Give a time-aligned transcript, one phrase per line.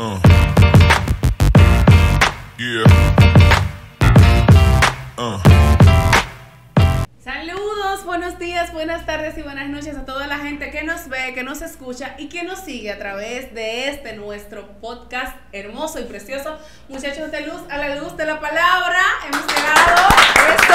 [0.00, 0.16] Uh.
[2.56, 2.84] Yeah.
[5.18, 5.40] Uh.
[7.18, 11.34] Saludos, buenos días, buenas tardes y buenas noches a toda la gente que nos ve,
[11.34, 16.04] que nos escucha y que nos sigue a través de este nuestro podcast hermoso y
[16.04, 19.02] precioso, Muchachos de Luz, a la luz de la palabra.
[19.26, 20.08] Hemos llegado
[20.54, 20.74] esto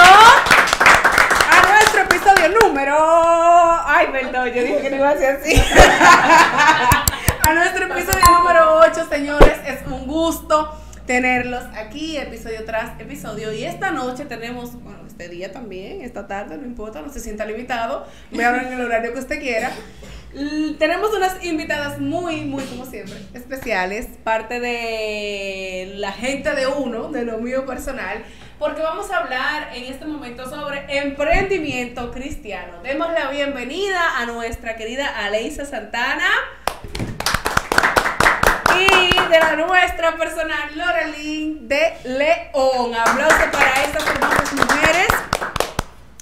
[1.49, 2.97] a nuestro episodio número.
[3.85, 5.63] Ay, perdón, yo dije que no iba a ser así.
[7.45, 10.71] a nuestro episodio número 8, señores, es un gusto
[11.05, 13.51] tenerlos aquí, episodio tras episodio.
[13.51, 17.45] Y esta noche tenemos, bueno, este día también, esta tarde, no importa, no se sienta
[17.45, 18.07] limitado.
[18.31, 19.71] Voy a hablar en el horario que usted quiera.
[20.79, 27.25] Tenemos unas invitadas muy, muy, como siempre, especiales, parte de la gente de uno, de
[27.25, 28.23] lo mío personal,
[28.57, 32.81] porque vamos a hablar en este momento sobre emprendimiento cristiano.
[32.83, 36.29] Demos la bienvenida a nuestra querida Aleisa Santana
[39.03, 42.95] y de la nuestra personal Lorelín de León.
[42.95, 45.07] Aplauso para estas hermosas mujeres.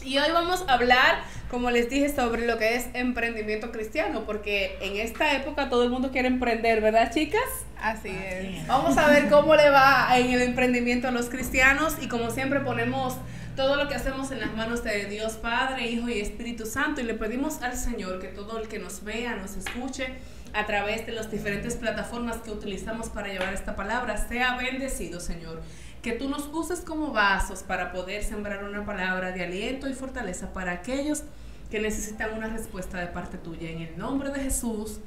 [0.04, 4.78] Y hoy vamos a hablar, como les dije, sobre lo que es emprendimiento cristiano, porque
[4.82, 7.42] en esta época todo el mundo quiere emprender, ¿verdad, chicas?
[7.80, 8.68] Así es.
[8.68, 12.62] Vamos a ver cómo le va en el emprendimiento a los cristianos y como siempre
[12.62, 13.16] ponemos
[13.56, 17.04] todo lo que hacemos en las manos de Dios Padre, Hijo y Espíritu Santo y
[17.04, 20.16] le pedimos al Señor que todo el que nos vea, nos escuche
[20.54, 25.62] a través de las diferentes plataformas que utilizamos para llevar esta palabra, sea bendecido, Señor.
[26.02, 30.52] Que tú nos uses como vasos para poder sembrar una palabra de aliento y fortaleza
[30.54, 31.24] para aquellos
[31.70, 33.70] que necesitan una respuesta de parte tuya.
[33.70, 35.00] En el nombre de Jesús.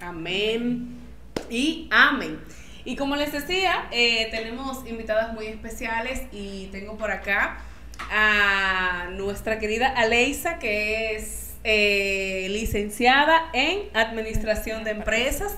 [0.00, 0.98] Amén
[1.50, 2.38] y amén.
[2.84, 7.58] Y como les decía, eh, tenemos invitadas muy especiales y tengo por acá
[8.10, 15.56] a nuestra querida Aleisa, que es eh, licenciada en Administración de Empresas,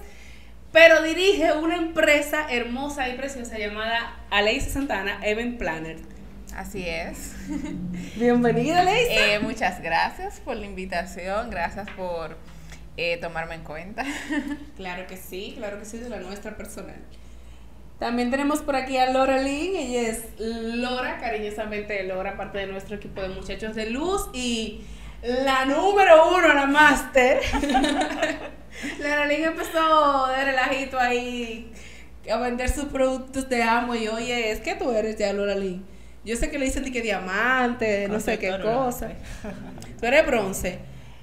[0.72, 5.96] pero dirige una empresa hermosa y preciosa llamada Aleisa Santana Event Planner.
[6.56, 7.34] Así es.
[8.16, 9.34] Bienvenida, Aleisa.
[9.34, 12.36] Eh, muchas gracias por la invitación, gracias por
[12.96, 14.04] eh, tomarme en cuenta.
[14.76, 16.96] Claro que sí, claro que sí, de la nuestra personal.
[17.98, 22.96] También tenemos por aquí a Laura Lynn, ella es Lora, cariñosamente Lora, parte de nuestro
[22.96, 24.82] equipo de muchachos de luz y
[25.24, 27.40] la número uno, la máster.
[29.28, 31.72] Lynn empezó de relajito ahí
[32.30, 35.84] a vender sus productos de amo y oye, es que tú eres ya Laura Lynn.
[36.24, 39.12] Yo sé que le dicen de que diamante, no sé qué cosa.
[40.00, 40.78] Tú eres bronce.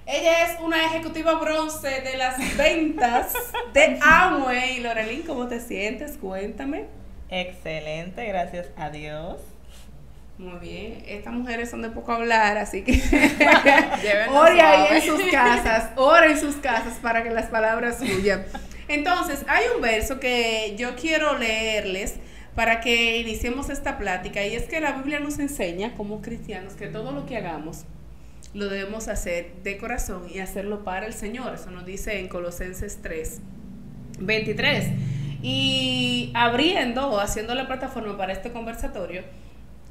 [0.05, 3.33] Ella es una ejecutiva bronce de las ventas
[3.73, 4.79] de Amway.
[4.79, 6.17] Lorelín, ¿cómo te sientes?
[6.17, 6.85] Cuéntame.
[7.29, 9.41] Excelente, gracias a Dios.
[10.41, 11.03] Muy bien.
[11.05, 12.93] Estas mujeres son de poco hablar, así que
[14.01, 18.43] Llévenlo ore ahí en sus casas, ore en sus casas para que las palabras fluyan.
[18.87, 22.15] Entonces, hay un verso que yo quiero leerles
[22.55, 26.87] para que iniciemos esta plática y es que la Biblia nos enseña como cristianos que
[26.87, 27.85] todo lo que hagamos
[28.55, 31.53] lo debemos hacer de corazón y hacerlo para el Señor.
[31.53, 33.41] Eso nos dice en Colosenses 3,
[34.19, 34.87] 23.
[35.43, 39.21] Y abriendo o haciendo la plataforma para este conversatorio,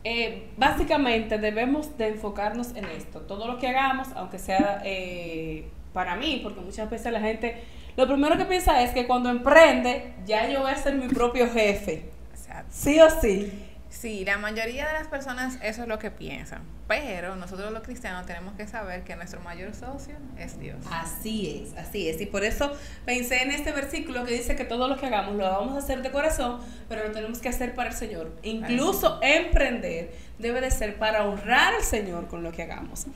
[0.05, 3.21] eh, básicamente debemos de enfocarnos en esto.
[3.21, 7.63] Todo lo que hagamos, aunque sea eh, para mí, porque muchas veces la gente,
[7.97, 11.51] lo primero que piensa es que cuando emprende, ya yo voy a ser mi propio
[11.51, 12.11] jefe.
[12.33, 12.71] Exacto.
[12.71, 13.53] Sí o sí.
[13.91, 18.25] Sí, la mayoría de las personas eso es lo que piensan, pero nosotros los cristianos
[18.25, 20.79] tenemos que saber que nuestro mayor socio es Dios.
[20.91, 22.21] Así es, así es.
[22.21, 22.73] Y por eso
[23.05, 26.03] pensé en este versículo que dice que todo lo que hagamos lo vamos a hacer
[26.03, 28.33] de corazón, pero lo tenemos que hacer para el Señor.
[28.45, 33.07] Incluso emprender debe de ser para honrar al Señor con lo que hagamos.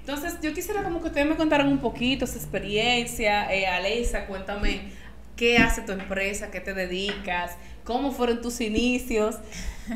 [0.00, 3.52] Entonces, yo quisiera como que ustedes me contaran un poquito su experiencia.
[3.52, 4.92] Eh, Aleisa, cuéntame
[5.36, 7.56] qué hace tu empresa, qué te dedicas,
[7.88, 9.36] cómo fueron tus inicios.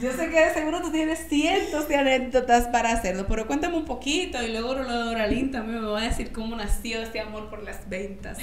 [0.00, 3.84] Yo sé que de seguro tú tienes cientos de anécdotas para hacerlo, pero cuéntame un
[3.84, 7.86] poquito y luego Loralín también me va a decir cómo nació este amor por las
[7.90, 8.38] ventas.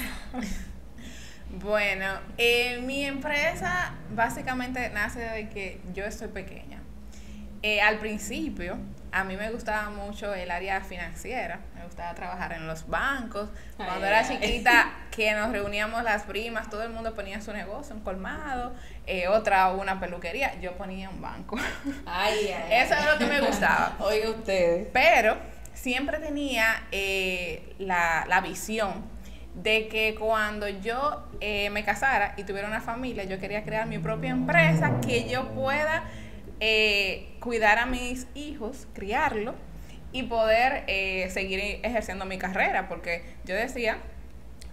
[1.51, 2.05] Bueno,
[2.37, 6.79] eh, mi empresa básicamente nace de que yo estoy pequeña.
[7.63, 8.77] Eh, al principio,
[9.11, 13.49] a mí me gustaba mucho el área financiera, me gustaba trabajar en los bancos.
[13.75, 14.25] Cuando Ay, era ay.
[14.27, 18.73] chiquita, que nos reuníamos las primas, todo el mundo ponía su negocio, un colmado,
[19.09, 21.57] eh, otra una peluquería, yo ponía un banco.
[22.05, 22.83] Ay, ay.
[22.83, 23.95] Eso es lo que me gustaba.
[23.99, 24.87] Oiga ustedes.
[24.93, 25.35] Pero
[25.73, 29.03] siempre tenía eh, la, la visión
[29.55, 33.97] de que cuando yo eh, me casara y tuviera una familia, yo quería crear mi
[33.97, 36.03] propia empresa, que yo pueda
[36.59, 39.55] eh, cuidar a mis hijos, criarlos
[40.11, 40.85] y poder
[41.31, 43.97] seguir ejerciendo mi carrera, porque yo decía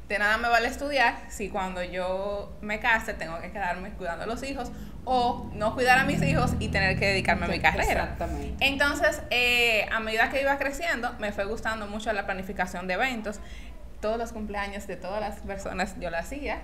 [0.09, 4.27] de nada me vale estudiar si cuando yo me case tengo que quedarme cuidando a
[4.27, 4.71] los hijos
[5.05, 8.03] o no cuidar a mis hijos y tener que dedicarme a mi carrera.
[8.03, 8.67] Exactamente.
[8.67, 13.41] Entonces, eh, a medida que iba creciendo, me fue gustando mucho la planificación de eventos.
[14.01, 16.61] Todos los cumpleaños de todas las personas yo lo hacía.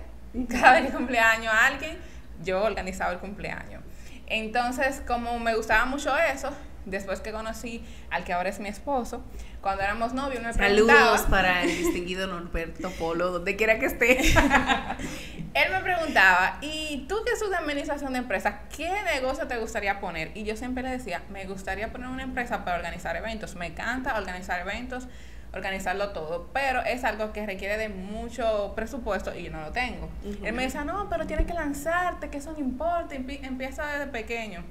[0.49, 1.97] Cada vez que cumpleaños a alguien,
[2.43, 3.81] yo organizaba el cumpleaños.
[4.27, 6.49] Entonces, como me gustaba mucho eso,
[6.85, 9.23] después que conocí al que ahora es mi esposo,
[9.61, 10.99] cuando éramos novios me preguntaba...
[10.99, 14.19] Saludos para el distinguido Norberto Polo, donde quiera que esté.
[15.53, 20.31] Él me preguntaba, ¿y tú que estudias administración de empresas, qué negocio te gustaría poner?
[20.35, 23.55] Y yo siempre le decía, me gustaría poner una empresa para organizar eventos.
[23.55, 25.07] Me encanta organizar eventos,
[25.53, 30.09] organizarlo todo, pero es algo que requiere de mucho presupuesto y yo no lo tengo.
[30.43, 34.07] Él me decía, no, pero tienes que lanzarte, que eso no importa, empie- empieza desde
[34.07, 34.63] pequeño.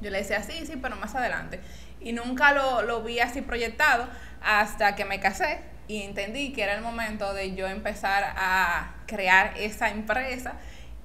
[0.00, 1.60] Yo le decía, sí, sí, pero más adelante.
[2.00, 4.08] Y nunca lo, lo vi así proyectado
[4.42, 9.54] hasta que me casé y entendí que era el momento de yo empezar a crear
[9.58, 10.54] esa empresa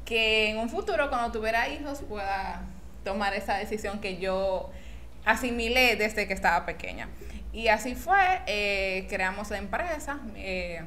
[0.06, 2.62] que en un futuro cuando tuviera hijos pueda
[3.04, 4.72] tomar esa decisión que yo
[5.26, 7.10] asimilé desde que estaba pequeña.
[7.52, 10.20] Y así fue, eh, creamos la empresa.
[10.36, 10.82] eh,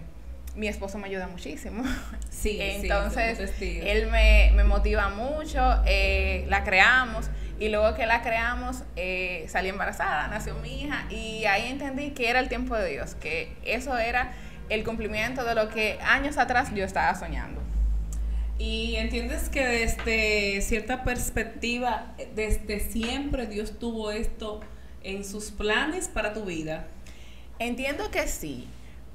[0.54, 1.84] mi esposo me ayuda muchísimo.
[2.30, 3.84] Sí, sí, Entonces, testigos.
[3.88, 7.28] él me, me motiva mucho, eh, la creamos
[7.60, 12.30] y luego que la creamos eh, salí embarazada, nació mi hija y ahí entendí que
[12.30, 14.32] era el tiempo de Dios, que eso era
[14.68, 17.60] el cumplimiento de lo que años atrás yo estaba soñando.
[18.58, 24.60] Y entiendes que desde cierta perspectiva, desde siempre Dios tuvo esto
[25.04, 26.86] en sus planes para tu vida.
[27.60, 28.68] Entiendo que sí.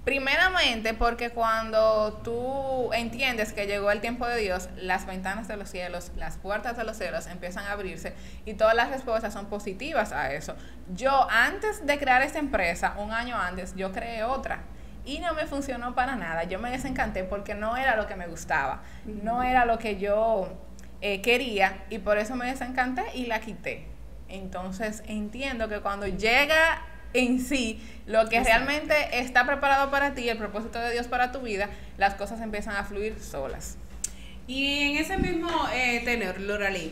[0.04, 5.70] Primeramente porque cuando tú entiendes que llegó el tiempo de Dios, las ventanas de los
[5.70, 8.14] cielos, las puertas de los cielos empiezan a abrirse
[8.46, 10.58] y todas las respuestas son positivas a eso.
[10.94, 14.64] Yo antes de crear esta empresa, un año antes, yo creé otra
[15.06, 16.44] y no me funcionó para nada.
[16.44, 20.50] Yo me desencanté porque no era lo que me gustaba, no era lo que yo
[21.00, 23.88] eh, quería y por eso me desencanté y la quité.
[24.28, 26.82] Entonces entiendo que cuando llega
[27.14, 31.40] en sí lo que realmente está preparado para ti, el propósito de Dios para tu
[31.40, 33.78] vida, las cosas empiezan a fluir solas.
[34.46, 36.92] Y en ese mismo eh, tenor, Loralín,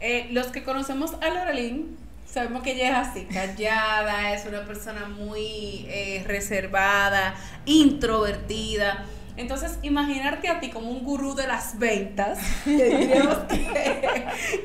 [0.00, 5.06] eh, los que conocemos a Loralín, sabemos que ella es así, callada, es una persona
[5.06, 7.34] muy eh, reservada,
[7.64, 9.06] introvertida.
[9.36, 13.24] Entonces, imaginarte a ti como un gurú de las ventas, que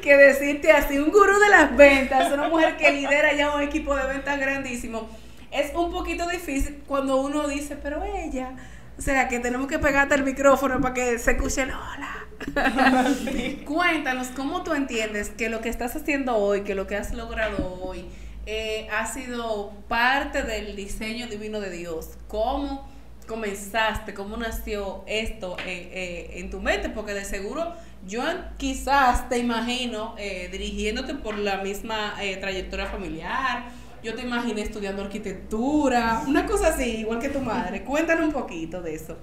[0.01, 3.95] que decirte así, un gurú de las ventas, una mujer que lidera ya un equipo
[3.95, 5.09] de ventas grandísimo,
[5.51, 8.51] es un poquito difícil cuando uno dice, pero ella,
[8.97, 12.27] o sea, que tenemos que pegarte el micrófono para que se escuche el hola.
[13.65, 17.79] Cuéntanos cómo tú entiendes que lo que estás haciendo hoy, que lo que has logrado
[17.81, 18.05] hoy,
[18.45, 22.11] eh, ha sido parte del diseño divino de Dios.
[22.27, 22.87] ¿Cómo
[23.29, 24.13] comenzaste?
[24.13, 26.89] ¿Cómo nació esto eh, eh, en tu mente?
[26.89, 27.73] Porque de seguro
[28.05, 28.23] yo
[28.57, 33.65] quizás te imagino eh, dirigiéndote por la misma trayectoria familiar.
[34.03, 37.83] Yo te imaginé estudiando arquitectura, una cosa así, igual que tu madre.
[37.85, 39.17] Cuéntanos un poquito de eso.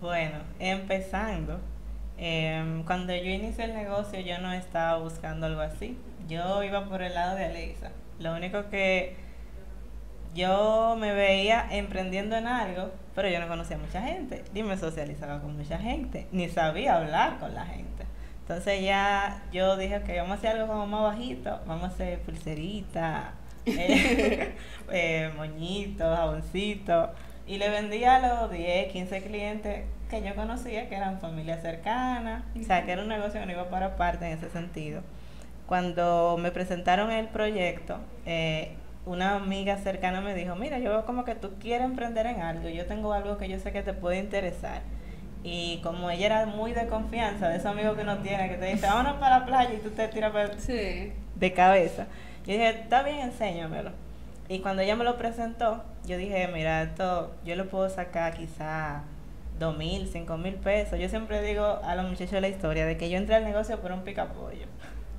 [0.00, 1.60] Bueno, empezando,
[2.16, 5.98] em, cuando yo inicié el negocio yo no estaba buscando algo así.
[6.28, 7.90] Yo iba por el lado de Alexa.
[8.20, 9.16] Lo único que
[10.34, 14.76] yo me veía emprendiendo en algo, pero yo no conocía a mucha gente, ni me
[14.76, 18.04] socializaba con mucha gente, ni sabía hablar con la gente.
[18.40, 22.18] Entonces ya yo dije que vamos a hacer algo como más bajito, vamos a hacer
[22.20, 23.34] pulserita,
[23.66, 24.54] eh,
[24.90, 27.10] eh, moñitos, jaboncitos.
[27.46, 32.44] Y le vendía a los 10, 15 clientes que yo conocía, que eran familias cercanas.
[32.60, 35.02] O sea, que era un negocio que no iba para aparte en ese sentido.
[35.66, 38.76] Cuando me presentaron el proyecto, eh,
[39.10, 42.68] una amiga cercana me dijo, mira, yo veo como que tú quieres emprender en algo,
[42.68, 44.82] yo tengo algo que yo sé que te puede interesar.
[45.42, 48.66] Y como ella era muy de confianza, de esos amigos que no tiene, que te
[48.66, 51.12] dice, vámonos para la playa y tú te tiras para Sí.
[51.34, 52.06] de cabeza.
[52.46, 53.90] Yo dije, está bien, enséñamelo.
[54.48, 59.02] Y cuando ella me lo presentó, yo dije, mira, esto yo lo puedo sacar quizá
[59.58, 60.98] dos mil, cinco mil pesos.
[60.98, 63.92] Yo siempre digo a los muchachos la historia de que yo entré al negocio por
[63.92, 64.66] un picapollo.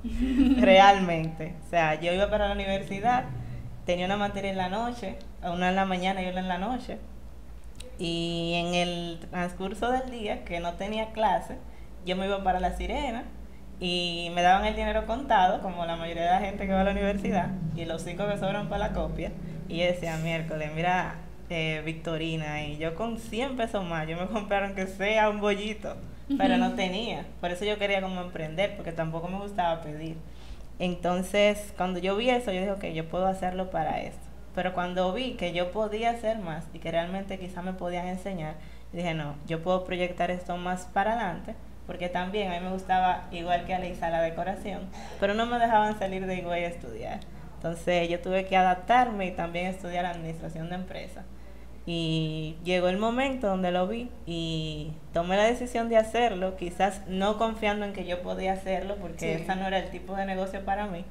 [0.60, 1.54] Realmente.
[1.66, 3.24] O sea, yo iba para la universidad,
[3.84, 6.98] tenía una materia en la noche, una en la mañana y una en la noche.
[7.98, 11.56] Y en el transcurso del día, que no tenía clase,
[12.04, 13.24] yo me iba para la sirena
[13.80, 16.84] y me daban el dinero contado, como la mayoría de la gente que va a
[16.84, 19.32] la universidad, y los cinco que sobran para la copia.
[19.68, 21.16] Y yo decía, miércoles, mira,
[21.50, 25.96] eh, Victorina, y yo con 100 pesos más, yo me compraron que sea un bollito,
[26.38, 27.26] pero no tenía.
[27.40, 30.16] Por eso yo quería como emprender, porque tampoco me gustaba pedir.
[30.78, 34.26] Entonces, cuando yo vi eso, yo dije, ok, yo puedo hacerlo para esto.
[34.54, 38.54] Pero cuando vi que yo podía hacer más y que realmente quizá me podían enseñar,
[38.92, 41.54] dije, no, yo puedo proyectar esto más para adelante,
[41.86, 44.82] porque también a mí me gustaba, igual que a Leisa, la decoración,
[45.20, 47.20] pero no me dejaban salir de igual a estudiar.
[47.54, 51.24] Entonces yo tuve que adaptarme y también estudiar administración de empresas.
[51.84, 57.38] Y llegó el momento donde lo vi y tomé la decisión de hacerlo, quizás no
[57.38, 60.86] confiando en que yo podía hacerlo, porque ese no era el tipo de negocio para
[60.86, 61.04] mí,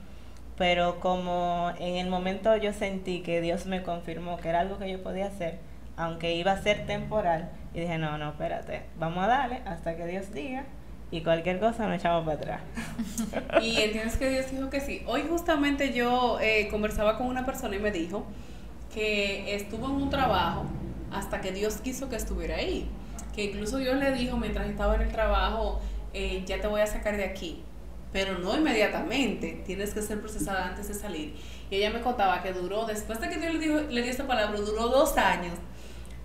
[0.58, 4.90] pero como en el momento yo sentí que Dios me confirmó que era algo que
[4.90, 5.60] yo podía hacer,
[5.98, 10.06] aunque iba a ser temporal, y dije, no, no, espérate, vamos a darle hasta que
[10.06, 10.64] Dios diga
[11.12, 12.62] y cualquier cosa nos echamos para atrás.
[13.62, 15.04] y entiendes que Dios dijo que sí.
[15.06, 18.26] Hoy justamente yo eh, conversaba con una persona y me dijo,
[18.94, 20.66] que estuvo en un trabajo
[21.12, 22.88] hasta que Dios quiso que estuviera ahí.
[23.36, 25.82] Que incluso Dios le dijo mientras estaba en el trabajo,
[26.14, 27.64] eh, ya te voy a sacar de aquí.
[28.12, 31.34] Pero no inmediatamente, tienes que ser procesada antes de salir.
[31.70, 34.28] Y ella me contaba que duró, después de que Dios le, dijo, le dio esta
[34.28, 35.54] palabra, duró dos años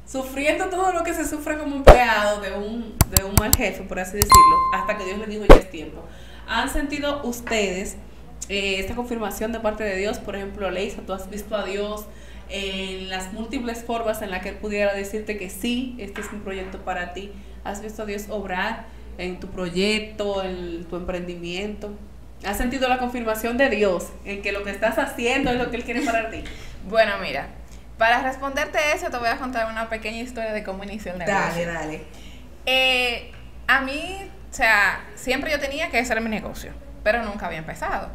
[0.06, 3.98] sufriendo todo lo que se sufre como empleado de un, de un mal jefe, por
[3.98, 6.02] así decirlo, hasta que Dios le dijo ya es tiempo.
[6.46, 7.96] ¿Han sentido ustedes
[8.48, 10.18] eh, esta confirmación de parte de Dios?
[10.18, 12.06] Por ejemplo, Leisa, tú has visto a Dios
[12.48, 16.40] en las múltiples formas en las que Él pudiera decirte que sí, este es un
[16.40, 17.32] proyecto para ti.
[17.64, 18.86] ¿Has visto a Dios obrar
[19.18, 21.92] en tu proyecto, en tu emprendimiento?
[22.44, 25.76] ¿Has sentido la confirmación de Dios en que lo que estás haciendo es lo que
[25.76, 26.42] Él quiere para ti?
[26.88, 27.48] Bueno, mira,
[27.98, 31.40] para responderte eso te voy a contar una pequeña historia de cómo inició el negocio.
[31.42, 32.04] Dale, dale.
[32.64, 33.32] Eh,
[33.66, 36.70] a mí, o sea, siempre yo tenía que hacer mi negocio,
[37.02, 38.10] pero nunca había empezado.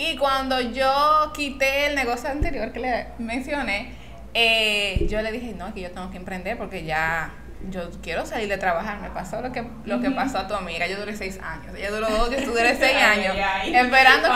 [0.00, 3.92] Y cuando yo quité el negocio anterior que le mencioné,
[4.32, 7.34] eh, yo le dije, no, que yo tengo que emprender porque ya
[7.68, 8.98] yo quiero salir de trabajar.
[9.00, 10.86] Me pasó lo que, lo que pasó a tu amiga.
[10.86, 11.74] Yo duré seis años.
[11.76, 13.36] Ella duró dos, yo duré seis años.
[13.66, 14.28] esperando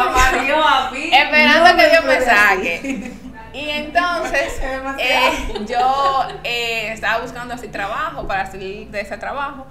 [0.92, 3.12] que, esperando que Dios me saque.
[3.54, 4.60] Y entonces
[4.98, 5.30] eh,
[5.68, 9.68] yo eh, estaba buscando así trabajo para salir de ese trabajo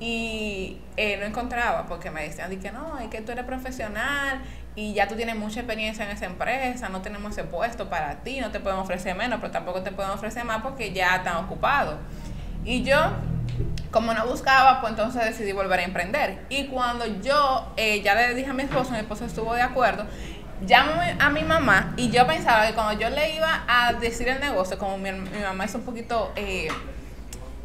[0.00, 4.40] y no encontraba porque me decían que no, es que tú eres profesional
[4.76, 8.40] y ya tú tienes mucha experiencia en esa empresa, no tenemos ese puesto para ti,
[8.40, 11.96] no te podemos ofrecer menos, pero tampoco te podemos ofrecer más porque ya están ocupados.
[12.62, 12.96] Y yo,
[13.90, 16.44] como no buscaba, pues entonces decidí volver a emprender.
[16.50, 20.04] Y cuando yo eh, ya le dije a mi esposo, mi esposo estuvo de acuerdo,
[20.68, 24.40] llamo a mi mamá y yo pensaba que cuando yo le iba a decir el
[24.40, 26.32] negocio, como mi, mi mamá es un poquito...
[26.36, 26.68] Eh,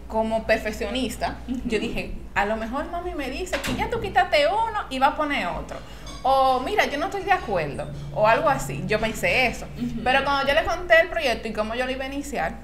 [0.08, 4.82] como perfeccionista, yo dije, a lo mejor mami me dice que ya tú quítate uno
[4.90, 5.78] y va a poner otro
[6.24, 8.84] o mira, yo no estoy de acuerdo, o algo así.
[8.88, 9.66] Yo pensé eso.
[10.04, 12.56] Pero cuando yo le conté el proyecto y cómo yo lo iba a iniciar,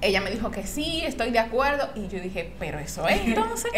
[0.00, 1.88] ella me dijo que sí, estoy de acuerdo.
[1.94, 3.70] Y yo dije, pero eso es entonces.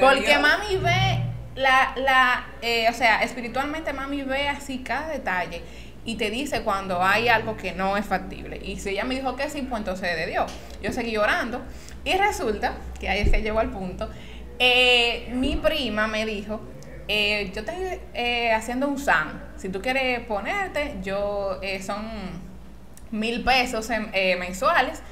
[0.00, 1.20] porque mami ve
[1.54, 5.62] la, la eh, o sea, espiritualmente mami ve así cada detalle
[6.06, 8.60] y te dice cuando hay algo que no es factible.
[8.62, 10.50] Y si ella me dijo que sí, pues entonces de Dios.
[10.80, 11.60] Yo seguí orando
[12.04, 14.08] y resulta, que ahí que llegó al punto,
[14.58, 16.60] eh, mi prima me dijo
[17.08, 19.40] eh, yo estoy eh, haciendo un SAM.
[19.56, 22.04] Si tú quieres ponerte, yo eh, son
[23.10, 23.88] mil pesos
[24.38, 25.02] mensuales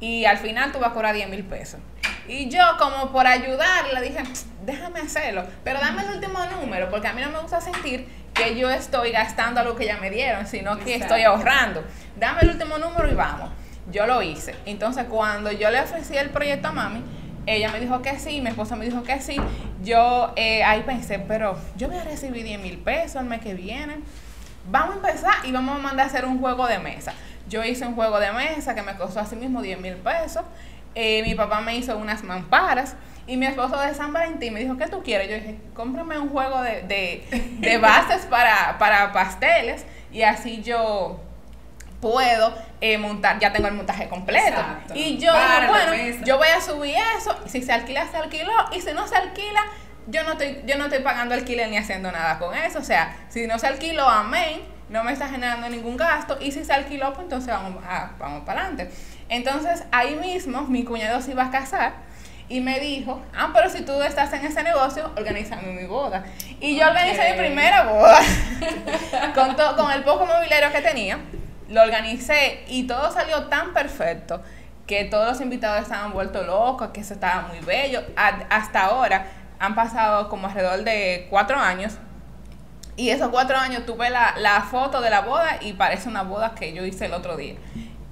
[0.00, 1.80] y al final tú vas a cobrar 10 mil pesos.
[2.26, 4.22] Y yo, como por ayudarle, dije,
[4.64, 8.56] déjame hacerlo, pero dame el último número, porque a mí no me gusta sentir que
[8.56, 11.84] yo estoy gastando algo que ya me dieron, sino que estoy ahorrando.
[12.16, 13.50] Dame el último número y vamos.
[13.90, 14.54] Yo lo hice.
[14.64, 17.02] Entonces, cuando yo le ofrecí el proyecto a mami,
[17.46, 19.36] ella me dijo que sí, mi esposa me dijo que sí.
[19.82, 23.54] Yo eh, ahí pensé, pero yo voy a recibir 10 mil pesos el mes que
[23.54, 23.96] viene.
[24.70, 27.14] Vamos a empezar y vamos a mandar a hacer un juego de mesa.
[27.48, 30.42] Yo hice un juego de mesa que me costó así mismo 10 mil pesos.
[30.94, 32.94] Eh, mi papá me hizo unas mamparas.
[33.26, 35.28] Y mi esposo de San Valentín me dijo, ¿qué tú quieres?
[35.28, 37.24] Yo dije, cómprame un juego de, de,
[37.58, 39.84] de bases para, para pasteles.
[40.12, 41.20] Y así yo
[42.02, 44.60] puedo eh, montar, ya tengo el montaje completo.
[44.92, 45.94] Y yo digo, bueno,
[46.24, 49.62] yo voy a subir eso, si se alquila, se alquiló, y si no se alquila,
[50.08, 52.80] yo no estoy, yo no estoy pagando alquiler ni haciendo nada con eso.
[52.80, 56.64] O sea, si no se alquiló, amén, no me está generando ningún gasto, y si
[56.64, 57.80] se alquiló, pues entonces vamos,
[58.18, 58.90] vamos para adelante.
[59.28, 61.92] Entonces, ahí mismo, mi cuñado se iba a casar,
[62.48, 66.24] y me dijo, ah, pero si tú estás en ese negocio, organízame mi boda.
[66.60, 68.20] Y yo organizé mi primera boda
[69.36, 71.18] con, con el poco mobiliario que tenía
[71.72, 74.40] lo organicé y todo salió tan perfecto
[74.86, 78.02] que todos los invitados estaban vueltos locos, que eso estaba muy bello.
[78.16, 79.26] hasta ahora
[79.58, 81.94] han pasado como alrededor de cuatro años
[82.96, 86.54] y esos cuatro años tuve la, la foto de la boda y parece una boda
[86.54, 87.54] que yo hice el otro día.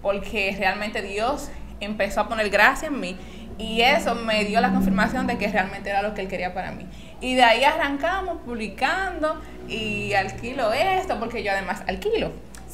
[0.00, 1.50] Porque realmente Dios
[1.80, 3.16] empezó a poner gracia en mí
[3.58, 6.72] y eso me dio la confirmación de que realmente era lo que Él quería para
[6.72, 6.86] mí.
[7.20, 9.38] Y de ahí arrancamos publicando
[9.68, 12.32] y alquilo esto, porque yo además alquilo.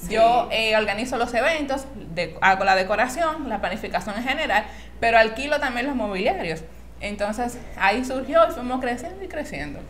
[0.08, 1.86] Yo eh, organizo los eventos,
[2.40, 4.66] hago la decoración, la planificación en general,
[5.00, 6.62] pero alquilo también los mobiliarios.
[7.00, 9.80] Entonces ahí surgió y fuimos creciendo y creciendo.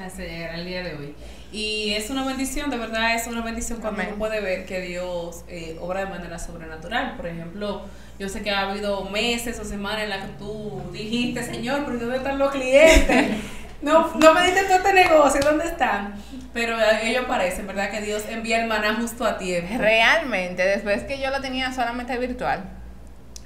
[0.00, 1.14] Hasta llegar al día de hoy.
[1.52, 5.44] Y es una bendición, de verdad es una bendición cuando uno puede ver que Dios
[5.48, 7.16] eh, obra de manera sobrenatural.
[7.16, 7.82] Por ejemplo,
[8.18, 11.98] yo sé que ha habido meses o semanas en las que tú dijiste, Señor, pero
[11.98, 13.36] ¿dónde están los clientes?
[13.82, 16.14] No, no me diste todo este negocio, ¿dónde están?
[16.52, 17.90] Pero ellos parecen, ¿verdad?
[17.90, 19.74] Que Dios envía el maná justo a tiempo.
[19.76, 22.64] Realmente, después que yo lo tenía solamente virtual,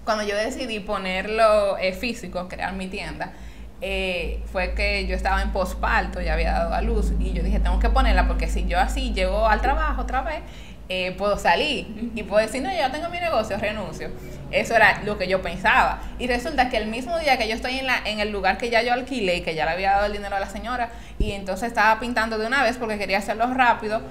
[0.05, 3.33] cuando yo decidí ponerlo eh, físico, crear mi tienda,
[3.81, 7.61] eh, fue que yo estaba en posparto, ya había dado a luz, y yo dije,
[7.61, 10.41] tengo que ponerla porque si yo así llego al trabajo otra vez,
[10.89, 14.11] eh, puedo salir y puedo decir, no, yo ya tengo mi negocio, renuncio.
[14.51, 16.01] Eso era lo que yo pensaba.
[16.19, 18.71] Y resulta que el mismo día que yo estoy en, la, en el lugar que
[18.71, 21.33] ya yo alquilé y que ya le había dado el dinero a la señora, y
[21.33, 24.03] entonces estaba pintando de una vez porque quería hacerlo rápido,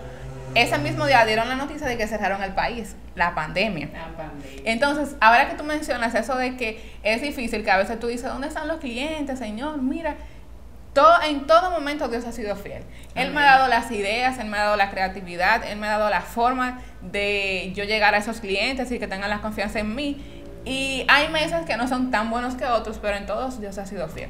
[0.56, 3.90] ese mismo día dieron la noticia de que cerraron el país, la pandemia.
[3.94, 4.62] La pandemia.
[4.66, 8.30] Entonces, ahora que tú mencionas eso de que es difícil, que a veces tú dices,
[8.30, 9.82] ¿dónde están los clientes, Señor?
[9.82, 10.16] Mira,
[10.94, 12.84] todo, en todo momento Dios ha sido fiel.
[13.16, 15.98] Él me ha dado las ideas, Él me ha dado la creatividad, Él me ha
[15.98, 19.96] dado la forma de yo llegar a esos clientes y que tengan la confianza en
[19.96, 20.18] mí.
[20.66, 23.86] Y hay meses que no son tan buenos que otros, pero en todos Dios ha
[23.86, 24.30] sido fiel.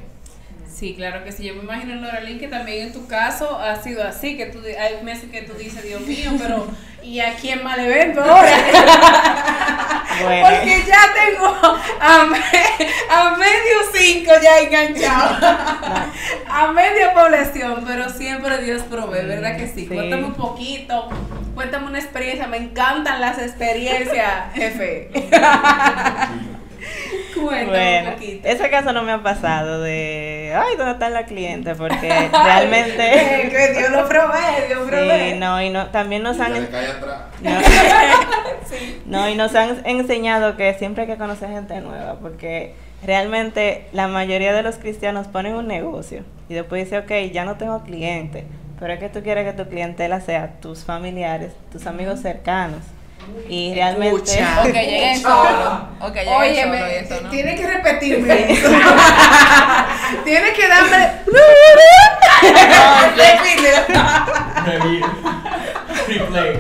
[0.80, 1.44] Sí, claro que sí.
[1.44, 5.04] Yo me imagino, Loralín, que también en tu caso ha sido así, que tú, hay
[5.04, 6.68] meses que tú dices, Dios mío, pero
[7.04, 8.52] ¿y a quién más le vendo ahora?
[10.24, 10.48] bueno.
[10.48, 11.48] Porque ya tengo
[12.00, 12.22] a,
[13.10, 15.58] a medio cinco ya enganchado,
[16.60, 19.82] a media población, pero siempre Dios provee, ¿verdad que sí?
[19.82, 19.88] sí?
[19.88, 21.08] Cuéntame un poquito,
[21.56, 25.10] cuéntame una experiencia, me encantan las experiencias, jefe.
[27.42, 31.76] bueno, ese caso no me ha pasado de, ay, ¿dónde está la cliente?
[31.76, 32.10] Porque
[32.44, 33.50] realmente...
[33.50, 35.32] que Dios lo provee, Dios provee.
[35.32, 36.68] Sí, no, y no, también nos han...
[39.06, 44.08] No, y nos han enseñado que siempre hay que conocer gente nueva, porque realmente la
[44.08, 48.46] mayoría de los cristianos ponen un negocio y después dice, ok, ya no tengo cliente,
[48.80, 52.82] pero es que tú quieres que tu clientela sea tus familiares, tus amigos cercanos.
[53.48, 54.32] Y realmente.
[54.74, 55.88] Lleguen solo.
[56.02, 57.30] Lleguen Oye, solo me, y eso, ¿no?
[57.30, 58.36] Tienes que repetirme.
[60.24, 61.12] tienes que darme.
[66.08, 66.58] Replay.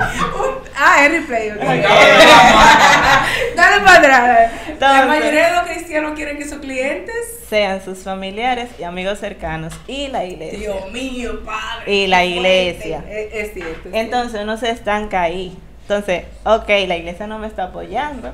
[0.81, 1.51] Ah, es replay.
[1.51, 1.81] Okay.
[3.55, 4.51] Dale para atrás.
[4.79, 7.15] La mayoría de los cristianos quieren que sus clientes
[7.49, 10.57] sean sus familiares y amigos cercanos y la iglesia.
[10.59, 11.93] Dios mío, padre.
[11.93, 13.03] Y la iglesia.
[13.09, 13.89] Es, es cierto.
[13.89, 14.51] Es Entonces cierto.
[14.51, 15.57] uno se estanca ahí.
[15.81, 18.31] Entonces, ok, la iglesia no me está apoyando.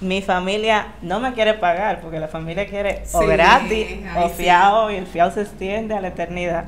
[0.00, 4.34] Mi familia no me quiere pagar porque la familia quiere o gratis ay, o sí.
[4.44, 6.64] fiado y el fiado se extiende a la eternidad.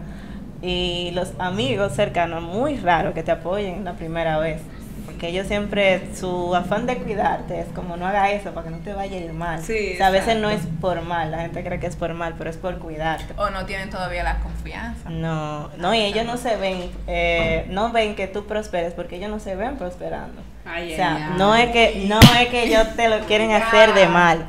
[0.61, 4.61] Y los amigos cercanos, muy raro que te apoyen la primera vez.
[5.05, 8.79] Porque ellos siempre, su afán de cuidarte es como no haga eso para que no
[8.79, 9.63] te vaya a ir mal.
[9.63, 12.15] Sí, o sea, a veces no es por mal, la gente cree que es por
[12.15, 13.35] mal, pero es por cuidarte.
[13.37, 15.11] O no tienen todavía la confianza.
[15.11, 19.31] No, no, y ellos no se ven, eh, no ven que tú prosperes porque ellos
[19.31, 20.43] no se ven prosperando.
[20.65, 21.39] Ay, o sea, ay, ay.
[21.39, 24.47] no es que no es que ellos te lo quieren hacer de mal.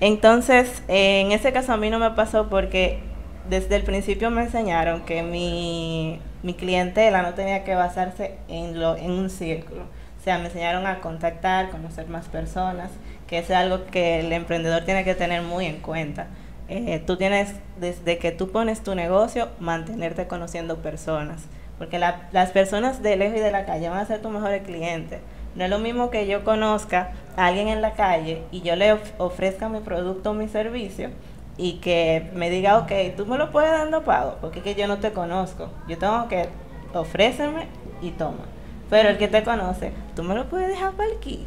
[0.00, 3.00] Entonces, eh, en ese caso a mí no me pasó porque
[3.48, 8.96] desde el principio me enseñaron que mi, mi clientela no tenía que basarse en, lo,
[8.96, 9.82] en un círculo.
[10.26, 12.90] Sea, me enseñaron a contactar, conocer más personas,
[13.28, 16.26] que es algo que el emprendedor tiene que tener muy en cuenta.
[16.68, 21.44] Eh, tú tienes, desde que tú pones tu negocio, mantenerte conociendo personas.
[21.78, 24.64] Porque la- las personas de lejos y de la calle van a ser tus mejores
[24.64, 25.20] clientes.
[25.54, 28.94] No es lo mismo que yo conozca a alguien en la calle y yo le
[28.94, 31.10] of- ofrezca mi producto o mi servicio
[31.56, 34.88] y que me diga, ok, tú me lo puedes dando pago, porque es que yo
[34.88, 35.68] no te conozco.
[35.86, 36.48] Yo tengo que
[36.94, 37.68] ofréceme
[38.02, 38.42] y toma.
[38.88, 41.44] Pero el que te conoce, tú me lo puedes dejar para el 15,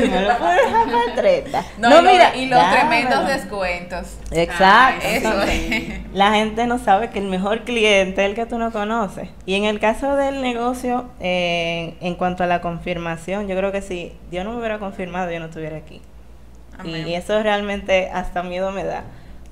[0.00, 1.64] tú me lo puedes dejar para el 30.
[1.78, 2.70] No, y, lo- y los dámelo.
[2.70, 4.06] tremendos descuentos.
[4.30, 5.04] Exacto.
[5.04, 6.12] Eso es.
[6.14, 9.28] La gente no sabe que el mejor cliente es el que tú no conoces.
[9.44, 13.82] Y en el caso del negocio, eh, en cuanto a la confirmación, yo creo que
[13.82, 16.00] si Dios no me hubiera confirmado, yo no estuviera aquí.
[16.78, 17.08] Amén.
[17.08, 19.02] Y eso realmente hasta miedo me da.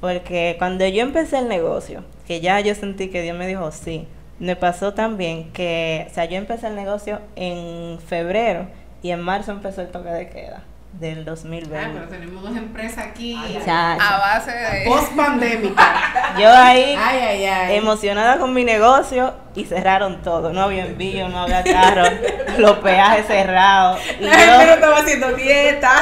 [0.01, 4.07] Porque cuando yo empecé el negocio, que ya yo sentí que Dios me dijo sí,
[4.39, 8.67] me pasó también que, o sea, yo empecé el negocio en febrero
[9.03, 10.63] y en marzo empezó el toque de queda
[11.01, 11.79] del 2020.
[11.79, 13.39] Ah, pero tenemos dos empresas aquí.
[13.69, 14.85] A base de.
[14.87, 16.35] Post pandémica.
[16.39, 17.77] Yo ahí Ay, ay, ay.
[17.77, 20.53] emocionada con mi negocio y cerraron todo.
[20.53, 22.05] No había envío, no había carro,
[22.59, 24.01] los peajes cerrados.
[24.21, 25.93] Y La gente no yo, estaba haciendo dieta.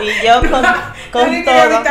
[0.00, 0.62] y yo con,
[1.12, 1.82] con todo.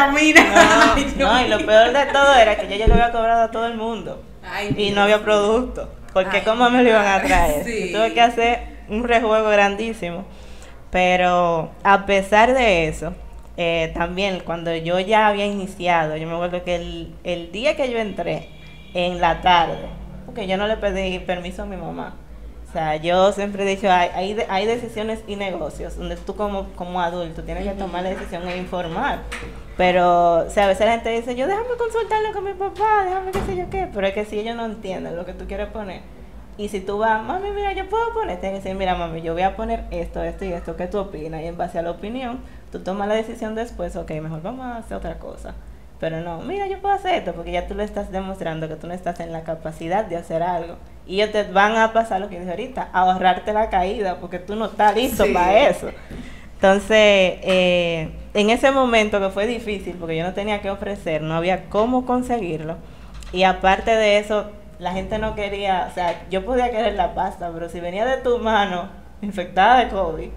[1.18, 3.52] No, no, y lo peor de todo era que yo ya le había cobrado a
[3.52, 5.90] todo el mundo Ay, y no había producto.
[6.14, 7.64] Porque Ay, cómo me lo iban a traer.
[7.66, 7.92] sí.
[7.94, 10.26] Tuve que hacer un rejuego grandísimo.
[10.92, 13.14] Pero a pesar de eso,
[13.58, 17.92] eh, también cuando yo ya había iniciado, yo me acuerdo que el, el día que
[17.92, 18.50] yo entré,
[18.94, 19.90] en la tarde,
[20.26, 22.16] porque yo no le pedí permiso a mi mamá.
[22.68, 26.68] O sea, yo siempre he dicho, hay, hay, hay decisiones y negocios donde tú como,
[26.76, 29.20] como adulto tienes que tomar la decisión e informar.
[29.78, 33.32] Pero, o sea, a veces la gente dice, yo déjame consultarlo con mi papá, déjame
[33.32, 35.70] qué sé yo qué, pero es que si ellos no entienden lo que tú quieres
[35.70, 36.02] poner,
[36.58, 39.34] y si tú vas, mami, mira, yo puedo poner, tienes que decir, mira, mami, yo
[39.34, 41.42] voy a poner esto, esto y esto, ¿qué tú opinas?
[41.42, 42.40] Y en base a la opinión,
[42.72, 45.54] tú tomas la decisión después, ok, mejor vamos a hacer otra cosa.
[46.00, 48.88] Pero no, mira, yo puedo hacer esto, porque ya tú le estás demostrando que tú
[48.88, 50.76] no estás en la capacidad de hacer algo.
[51.08, 54.56] Y ellos te van a pasar lo que dije ahorita, ahorrarte la caída, porque tú
[54.56, 55.90] no estás listo para eso.
[56.54, 61.36] Entonces, eh, en ese momento que fue difícil, porque yo no tenía que ofrecer, no
[61.36, 62.78] había cómo conseguirlo.
[63.32, 67.50] Y aparte de eso, la gente no quería, o sea, yo podía querer la pasta,
[67.54, 68.90] pero si venía de tu mano
[69.22, 70.30] infectada de COVID,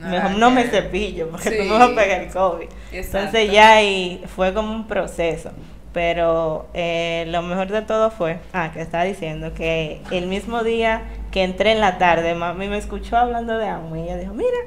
[0.00, 2.68] mejor no me cepillo porque tú me vas a pegar el COVID.
[2.92, 5.50] Entonces ya ahí fue como un proceso.
[5.92, 11.02] Pero eh, lo mejor de todo fue, ah, que estaba diciendo que el mismo día
[11.32, 14.58] que entré en la tarde, mami me escuchó hablando de Amway y ella dijo, mira,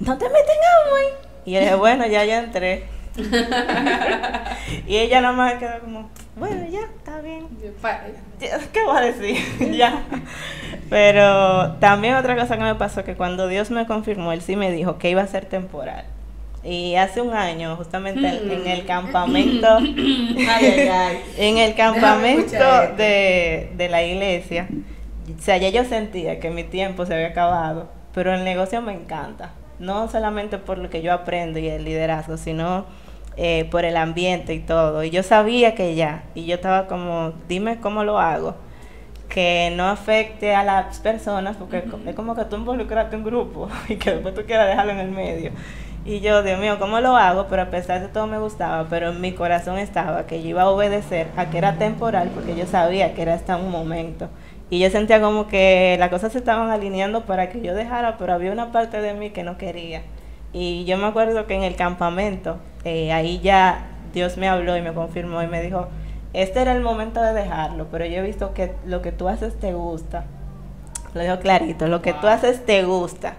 [0.00, 1.06] no te metes en Amway.
[1.46, 2.84] Y yo dije, bueno, ya ya entré.
[4.86, 7.46] y ella nada más quedó como, bueno, ya, está bien.
[8.72, 9.72] ¿Qué voy a decir?
[9.76, 10.02] ya.
[10.90, 14.72] Pero también otra cosa que me pasó, que cuando Dios me confirmó, Él sí me
[14.72, 16.04] dijo que iba a ser temporal.
[16.64, 22.56] Y hace un año, justamente en el campamento, en el campamento
[22.96, 24.68] de, de la iglesia,
[25.38, 28.92] o sea, ya yo sentía que mi tiempo se había acabado, pero el negocio me
[28.92, 29.52] encanta.
[29.78, 32.86] No solamente por lo que yo aprendo y el liderazgo, sino
[33.36, 35.02] eh, por el ambiente y todo.
[35.04, 38.54] Y yo sabía que ya, y yo estaba como, dime cómo lo hago,
[39.28, 43.96] que no afecte a las personas, porque es como que tú involucraste un grupo y
[43.96, 45.50] que después tú quieras dejarlo en el medio.
[46.06, 47.46] Y yo, Dios mío, ¿cómo lo hago?
[47.48, 50.62] Pero a pesar de todo me gustaba, pero en mi corazón estaba que yo iba
[50.62, 54.28] a obedecer a que era temporal, porque yo sabía que era hasta un momento.
[54.68, 58.34] Y yo sentía como que las cosas se estaban alineando para que yo dejara, pero
[58.34, 60.02] había una parte de mí que no quería.
[60.52, 64.82] Y yo me acuerdo que en el campamento, eh, ahí ya Dios me habló y
[64.82, 65.88] me confirmó y me dijo,
[66.32, 69.58] este era el momento de dejarlo, pero yo he visto que lo que tú haces
[69.58, 70.24] te gusta.
[71.14, 73.34] Lo dijo clarito, lo que tú haces te gusta.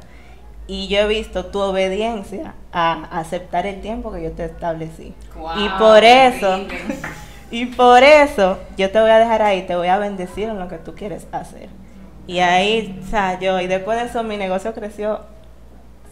[0.67, 5.13] Y yo he visto tu obediencia a aceptar el tiempo que yo te establecí.
[5.57, 6.59] y por eso,
[7.51, 10.67] y por eso yo te voy a dejar ahí, te voy a bendecir en lo
[10.67, 11.69] que tú quieres hacer.
[12.27, 15.19] Y ahí, o sea, yo, y después de eso mi negocio creció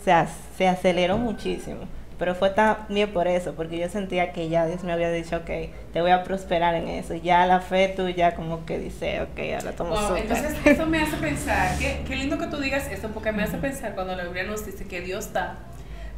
[0.03, 1.81] sea, se aceleró muchísimo.
[2.23, 5.49] Pero fue también por eso, porque yo sentía que ya Dios me había dicho, ok,
[5.91, 7.15] te voy a prosperar en eso.
[7.15, 11.17] Ya la fe tuya como que dice, ok, ahora tomo wow, Entonces eso me hace
[11.17, 14.45] pensar, qué, qué lindo que tú digas esto, porque me hace pensar cuando la Biblia
[14.45, 15.57] nos dice que Dios da,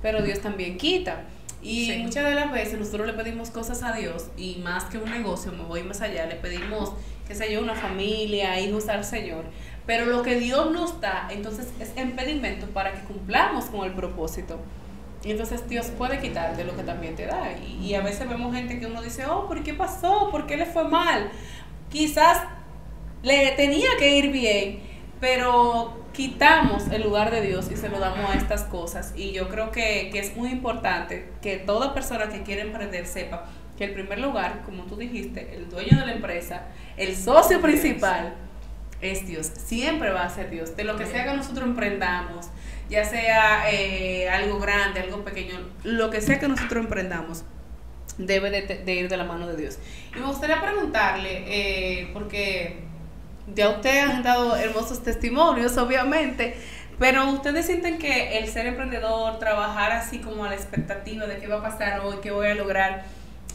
[0.03, 1.23] pero Dios también quita.
[1.63, 5.09] Y muchas de las veces nosotros le pedimos cosas a Dios y más que un
[5.09, 6.93] negocio, me voy más allá, le pedimos,
[7.27, 9.43] qué sé yo, una familia, hijos al Señor.
[9.87, 14.59] Pero lo que Dios nos da, entonces es impedimento para que cumplamos con el propósito.
[15.25, 17.51] Y entonces Dios puede quitarte lo que también te da.
[17.57, 20.29] Y, a veces vemos gente que uno dice, oh, ¿por qué pasó?
[20.29, 21.31] ¿Por qué le fue mal?
[21.89, 22.43] Quizás
[23.23, 24.81] le tenía que ir bien,
[25.19, 29.13] pero quitamos el lugar de Dios y se lo damos a estas cosas.
[29.17, 33.45] Y yo creo que, que es muy importante que toda persona que quiere emprender sepa
[33.79, 38.35] que el primer lugar, como tú dijiste, el dueño de la empresa, el socio principal,
[39.01, 40.75] es Dios, siempre va a ser Dios.
[40.75, 42.47] De lo que sea que nosotros emprendamos,
[42.89, 47.43] ya sea eh, algo grande, algo pequeño, lo que sea que nosotros emprendamos,
[48.17, 49.79] debe de, ir de la mano de Dios.
[50.15, 52.83] Y me gustaría preguntarle, eh, porque
[53.53, 56.55] ya ustedes han dado hermosos testimonios, obviamente,
[56.99, 61.47] pero ustedes sienten que el ser emprendedor, trabajar así como a la expectativa de qué
[61.47, 63.03] va a pasar hoy, qué voy a lograr,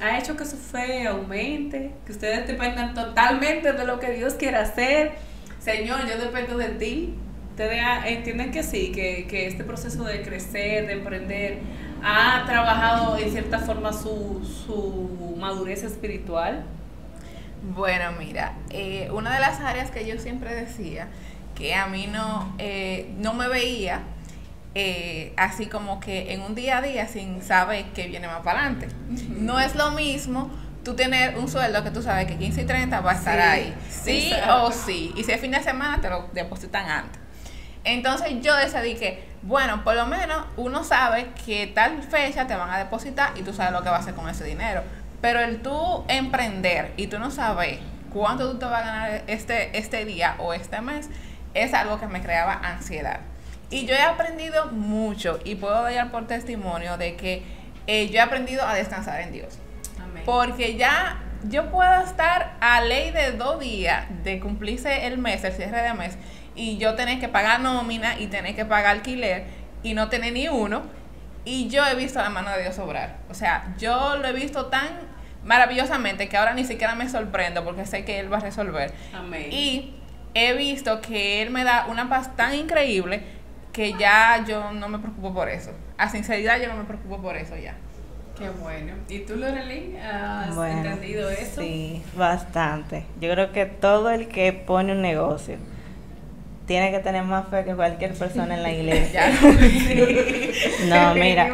[0.02, 4.56] ha hecho que su fe aumente, que ustedes dependan totalmente de lo que Dios quiere
[4.56, 5.12] hacer
[5.60, 7.14] Señor, yo dependo de ti.
[7.60, 11.58] Ustedes entienden que sí, que, que este proceso de crecer, de emprender,
[12.02, 16.64] ha trabajado en cierta forma su, su madurez espiritual.
[17.62, 21.08] Bueno, mira, eh, una de las áreas que yo siempre decía
[21.54, 24.04] que a mí no, eh, no me veía
[24.74, 28.60] eh, así como que en un día a día sin saber qué viene más para
[28.60, 28.88] adelante.
[29.28, 30.50] No es lo mismo
[30.82, 33.74] tú tienes un sueldo que tú sabes que 15 y 30 va a estar ahí.
[33.90, 35.12] Sí o sí.
[35.14, 37.19] Y si es fin de semana, te lo depositan antes.
[37.84, 42.70] Entonces yo decidí que, bueno, por lo menos uno sabe que tal fecha te van
[42.70, 44.82] a depositar y tú sabes lo que va a hacer con ese dinero.
[45.20, 47.78] Pero el tú emprender y tú no sabes
[48.12, 51.08] cuánto tú te vas a ganar este, este día o este mes,
[51.54, 53.20] es algo que me creaba ansiedad.
[53.70, 57.42] Y yo he aprendido mucho y puedo dar por testimonio de que
[57.86, 59.58] eh, yo he aprendido a descansar en Dios.
[60.02, 60.22] Amén.
[60.26, 65.52] Porque ya yo puedo estar a ley de dos días de cumplirse el mes, el
[65.52, 66.18] cierre de mes,
[66.54, 69.44] y yo tener que pagar nómina y tener que pagar alquiler
[69.82, 70.82] y no tener ni uno.
[71.44, 73.16] Y yo he visto la mano de Dios obrar.
[73.30, 74.88] O sea, yo lo he visto tan
[75.44, 78.92] maravillosamente que ahora ni siquiera me sorprendo porque sé que Él va a resolver.
[79.14, 79.50] Amén.
[79.50, 79.94] Y
[80.34, 83.22] he visto que Él me da una paz tan increíble
[83.72, 85.70] que ya yo no me preocupo por eso.
[85.96, 87.74] A sinceridad yo no me preocupo por eso ya.
[88.36, 88.94] Qué bueno.
[89.08, 91.60] ¿Y tú, Lorelí, has Bueno, entendido eso?
[91.60, 93.04] Sí, bastante.
[93.20, 95.56] Yo creo que todo el que pone un negocio
[96.70, 99.32] tiene que tener más fe que cualquier persona en la iglesia.
[100.88, 101.50] No, mira,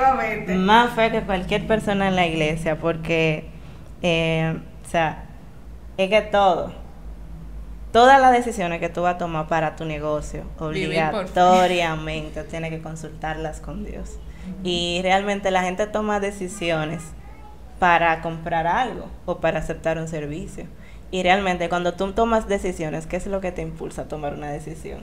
[0.57, 3.49] más fe que cualquier persona en la iglesia, porque,
[4.03, 5.25] eh, o sea,
[5.97, 6.71] es que todo,
[7.93, 13.61] todas las decisiones que tú vas a tomar para tu negocio, obligatoriamente tienes que consultarlas
[13.61, 14.19] con Dios.
[14.65, 17.03] Y realmente la gente toma decisiones
[17.79, 20.67] para comprar algo o para aceptar un servicio.
[21.11, 24.51] Y realmente cuando tú tomas decisiones, ¿qué es lo que te impulsa a tomar una
[24.51, 25.01] decisión?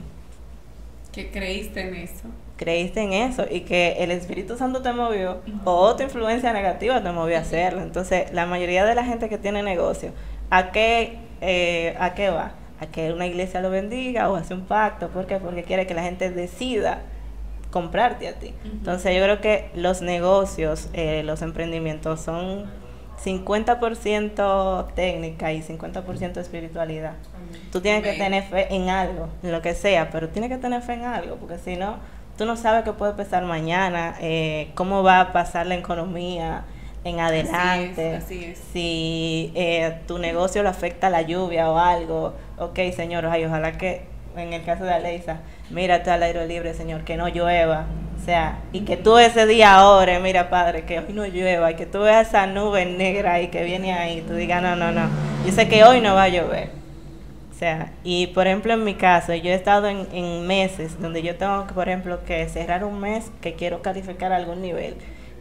[1.12, 2.28] ¿Qué creíste en eso?
[2.56, 7.10] creíste en eso y que el Espíritu Santo te movió o tu influencia negativa te
[7.10, 7.82] movió a hacerlo.
[7.82, 10.12] Entonces, la mayoría de la gente que tiene negocio,
[10.50, 12.52] ¿a qué, eh, ¿a qué va?
[12.80, 15.08] A que una iglesia lo bendiga o hace un pacto.
[15.08, 15.36] ¿Por qué?
[15.38, 17.02] Porque quiere que la gente decida
[17.70, 18.54] comprarte a ti.
[18.64, 22.66] Entonces, yo creo que los negocios, eh, los emprendimientos son
[23.22, 27.14] 50% técnica y 50% espiritualidad.
[27.72, 30.82] Tú tienes que tener fe en algo, en lo que sea, pero tienes que tener
[30.82, 31.96] fe en algo, porque si no,
[32.36, 36.64] tú no sabes qué puede pasar mañana, eh, cómo va a pasar la economía
[37.04, 38.58] en adelante, así es.
[38.72, 42.34] si eh, tu negocio lo afecta la lluvia o algo.
[42.58, 47.04] Ok, Señor, ay, ojalá que en el caso de Aleisa, mírate al aire libre, Señor,
[47.04, 47.86] que no llueva.
[48.24, 51.74] O sea, y que tú ese día ores, mira, Padre, que hoy no llueva, y
[51.74, 55.10] que tú veas esa nube negra y que viene ahí, tú digas, no, no, no,
[55.44, 56.70] yo sé que hoy no va a llover.
[57.54, 61.22] O sea, y por ejemplo en mi caso, yo he estado en, en meses donde
[61.22, 64.94] yo tengo, que, por ejemplo, que cerrar un mes que quiero calificar a algún nivel.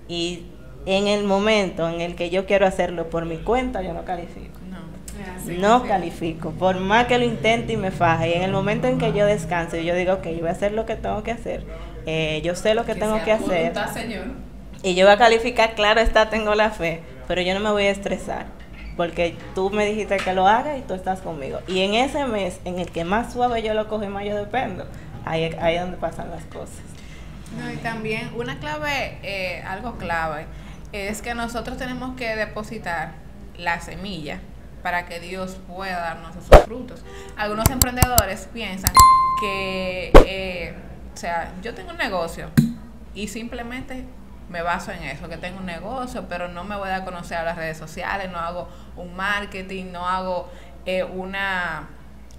[0.10, 0.48] Y
[0.86, 4.60] en el momento en el que yo quiero hacerlo por mi cuenta, yo no califico.
[4.70, 4.80] No.
[5.58, 8.32] No califico, por más que lo intente y me faje.
[8.32, 10.52] Y en el momento en que yo descanso y yo digo, ok, yo voy a
[10.52, 11.64] hacer lo que tengo que hacer,
[12.06, 13.72] eh, yo sé lo que, tengo sea que hacer.
[13.74, 14.26] voluntad, Señor.
[14.84, 17.86] Y yo voy a calificar, claro está, tengo la fe, pero yo no me voy
[17.86, 18.48] a estresar,
[18.98, 21.60] porque tú me dijiste que lo haga y tú estás conmigo.
[21.68, 24.36] Y en ese mes, en el que más suave yo lo cojo y más yo
[24.36, 24.86] dependo,
[25.26, 26.82] ahí, ahí es donde pasan las cosas.
[27.58, 30.48] No, y también una clave, eh, algo clave,
[30.92, 33.14] es que nosotros tenemos que depositar
[33.58, 34.40] la semilla
[34.82, 37.04] para que Dios pueda darnos esos frutos.
[37.38, 38.94] Algunos emprendedores piensan
[39.40, 40.74] que, eh,
[41.14, 42.50] o sea, yo tengo un negocio
[43.14, 44.06] y simplemente
[44.50, 47.44] me baso en eso, que tengo un negocio, pero no me voy a conocer a
[47.44, 50.50] las redes sociales, no hago un marketing, no hago
[50.86, 51.90] eh, una...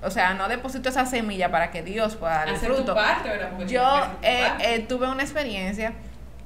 [0.02, 2.94] O sea, no deposito esa semilla para que Dios pueda dar el Hacer tu fruto.
[2.94, 3.30] parte,
[3.66, 3.82] Yo
[4.20, 5.94] eh, eh, tuve una experiencia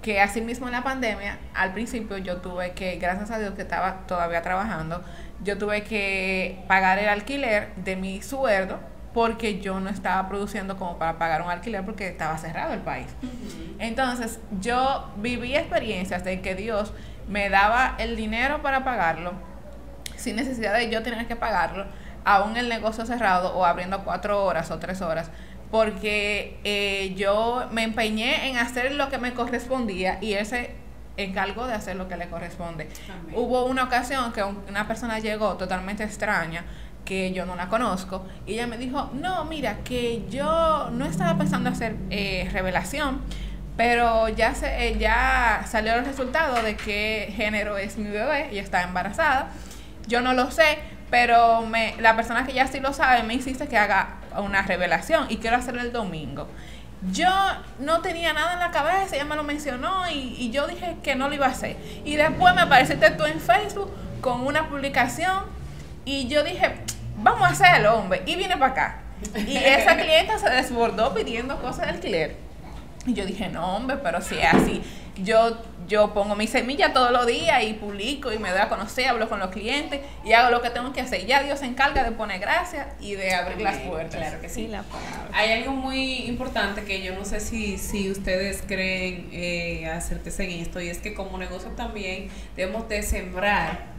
[0.00, 3.62] que así mismo en la pandemia, al principio yo tuve que, gracias a Dios que
[3.62, 5.02] estaba todavía trabajando,
[5.42, 8.78] yo tuve que pagar el alquiler de mi sueldo
[9.18, 13.08] porque yo no estaba produciendo como para pagar un alquiler porque estaba cerrado el país.
[13.80, 16.92] Entonces yo viví experiencias de que Dios
[17.28, 19.32] me daba el dinero para pagarlo
[20.16, 21.86] sin necesidad de yo tener que pagarlo,
[22.24, 25.30] aún el negocio cerrado o abriendo cuatro horas o tres horas,
[25.72, 30.74] porque eh, yo me empeñé en hacer lo que me correspondía y ese
[31.16, 32.88] encargó de hacer lo que le corresponde.
[33.34, 36.64] Hubo una ocasión que un- una persona llegó totalmente extraña,
[37.08, 41.38] que yo no la conozco, y ella me dijo, no, mira, que yo no estaba
[41.38, 43.22] pensando hacer eh, revelación,
[43.78, 48.60] pero ya, se, eh, ya salió el resultado de qué género es mi bebé, ella
[48.60, 49.48] está embarazada.
[50.06, 53.68] Yo no lo sé, pero me, la persona que ya sí lo sabe me insiste
[53.68, 56.46] que haga una revelación y quiero hacerlo el domingo.
[57.10, 57.30] Yo
[57.78, 61.14] no tenía nada en la cabeza, ella me lo mencionó y, y yo dije que
[61.14, 61.78] no lo iba a hacer.
[62.04, 63.90] Y después me apareciste tú en Facebook
[64.20, 65.44] con una publicación
[66.04, 66.74] y yo dije,
[67.22, 68.22] vamos a hacerlo, hombre.
[68.26, 69.00] Y vine para acá.
[69.46, 72.36] Y esa clienta se desbordó pidiendo cosas de alquiler.
[73.06, 74.82] Y yo dije, no, hombre, pero si es así,
[75.22, 75.56] yo,
[75.88, 79.28] yo pongo mi semilla todos los días y publico y me doy a conocer, hablo
[79.28, 81.26] con los clientes y hago lo que tengo que hacer.
[81.26, 84.16] Ya Dios se encarga de poner gracias y de abrir las puertas.
[84.16, 84.68] Claro que sí.
[84.68, 84.84] la.
[85.32, 90.60] Hay algo muy importante que yo no sé si, si ustedes creen eh, acercarse en
[90.60, 93.97] esto y es que como negocio también debemos de sembrar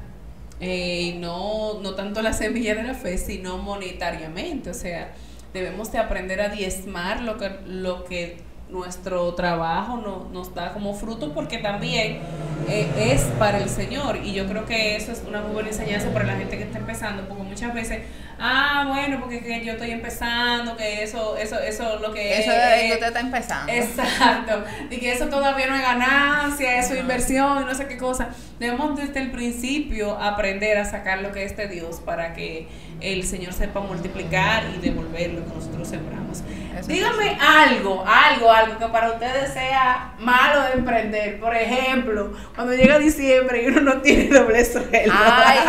[0.59, 4.69] eh, no, no tanto la semilla de la fe sino monetariamente.
[4.69, 5.13] O sea
[5.53, 8.37] debemos de aprender a diezmar lo que, lo que
[8.69, 12.19] nuestro trabajo no, nos da como fruto porque también
[12.67, 14.17] eh, es para el Señor.
[14.23, 16.77] Y yo creo que eso es una muy buena enseñanza para la gente que está
[16.77, 17.99] empezando porque muchas veces
[18.39, 22.82] ah bueno porque que yo estoy empezando que eso eso eso lo que eso es,
[22.82, 23.71] que usted está empezando.
[23.71, 24.63] exacto.
[24.89, 28.30] Y que eso todavía no es ganancia eso es inversión y no sé qué cosa.
[28.60, 32.67] Debemos desde el principio aprender a sacar lo que es de Dios para que
[33.02, 36.43] el Señor sepa multiplicar y devolver lo que nosotros sembramos.
[36.88, 41.39] Dígame algo algo algo que para ustedes sea malo de emprender.
[41.39, 45.13] Por ejemplo, cuando llega diciembre y uno no tiene doble sueldo.
[45.13, 45.60] Ay,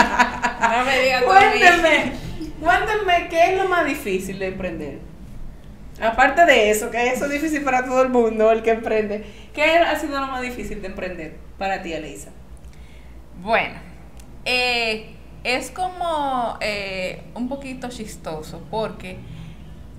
[0.61, 2.13] no me digan Cuéntenme,
[2.61, 4.99] cuéntenme qué es lo más difícil de emprender.
[6.01, 9.25] Aparte de eso, que eso es difícil para todo el mundo, el que emprende.
[9.53, 12.31] ¿Qué ha sido lo más difícil de emprender para ti, Elisa?
[13.43, 13.75] Bueno,
[14.45, 19.19] eh, es como eh, un poquito chistoso porque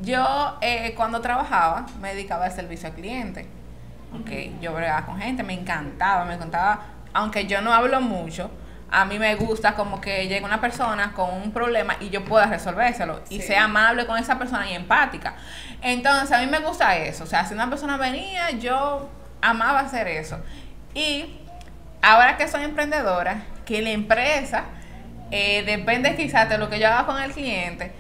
[0.02, 3.48] yo eh, cuando trabajaba me dedicaba al servicio al cliente.
[4.22, 6.82] Okay, yo bregaba con gente, me encantaba, me encantaba,
[7.14, 8.52] aunque yo no hablo mucho,
[8.92, 12.46] a mí me gusta como que llegue una persona con un problema y yo pueda
[12.48, 15.36] resolvérselo y sea amable con esa persona y empática.
[15.82, 17.24] Entonces, a mí me gusta eso.
[17.24, 19.10] O sea, si una persona venía, yo
[19.42, 20.40] amaba hacer eso.
[20.94, 21.40] Y
[22.02, 24.66] ahora que soy emprendedora, que la empresa
[25.32, 27.94] eh, depende quizás de lo que yo haga con el cliente,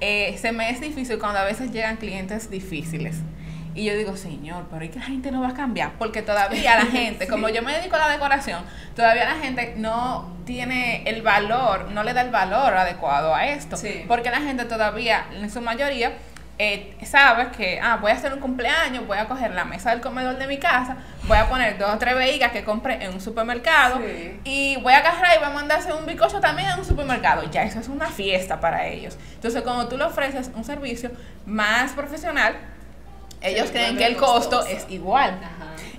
[0.00, 3.16] eh, se me es difícil cuando a veces llegan clientes difíciles.
[3.76, 6.76] Y yo digo, señor, pero es que la gente no va a cambiar, porque todavía
[6.76, 8.64] la gente, como yo me dedico a la decoración,
[8.96, 13.76] todavía la gente no tiene el valor, no le da el valor adecuado a esto,
[14.08, 16.12] porque la gente todavía, en su mayoría,
[16.58, 20.00] eh, sabes que, ah, voy a hacer un cumpleaños, voy a coger la mesa del
[20.00, 23.20] comedor de mi casa, voy a poner dos o tres vejigas que compré en un
[23.20, 24.00] supermercado
[24.42, 27.42] y voy a agarrar y voy a mandarse un bicocho también en un supermercado.
[27.50, 29.18] Ya eso es una fiesta para ellos.
[29.34, 31.10] Entonces, cuando tú le ofreces un servicio
[31.44, 32.56] más profesional,
[33.40, 35.38] ellos creen que el costo es igual.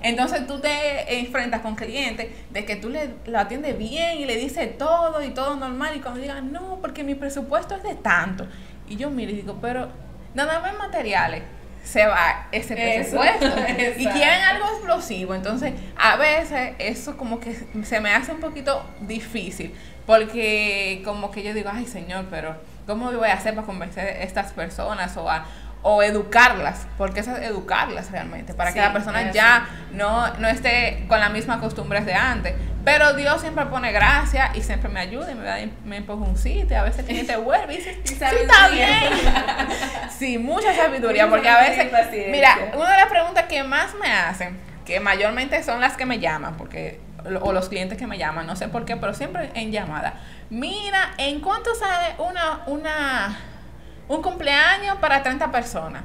[0.02, 4.36] Entonces tú te enfrentas con clientes de que tú le, lo atiendes bien y le
[4.36, 8.46] dices todo y todo normal y cuando digan, no, porque mi presupuesto es de tanto.
[8.88, 9.88] Y yo miro y digo, pero
[10.34, 11.42] nada más materiales
[11.82, 13.46] se va ese presupuesto
[13.96, 15.34] y quieren algo explosivo.
[15.34, 19.74] Entonces a veces eso como que se me hace un poquito difícil
[20.06, 24.22] porque como que yo digo ay señor pero cómo voy a hacer para convencer a
[24.22, 25.44] estas personas o a
[25.82, 31.04] o educarlas, porque eso es educarlas realmente, para que la persona ya no, no esté
[31.08, 32.54] con las mismas costumbres de antes.
[32.84, 36.38] Pero Dios siempre pone gracia y siempre me ayuda y me, da, me empuja un
[36.38, 38.88] sitio, a veces que te vuelve y dice, sí, está bien.
[40.18, 41.92] sí, mucha sabiduría, porque a veces,
[42.30, 46.18] mira, una de las preguntas que más me hacen, que mayormente son las que me
[46.18, 47.00] llaman, porque
[47.42, 50.14] o los clientes que me llaman, no sé por qué, pero siempre en llamada.
[50.50, 53.38] Mira, ¿en cuánto sale una, una
[54.08, 56.02] un cumpleaños para 30 personas.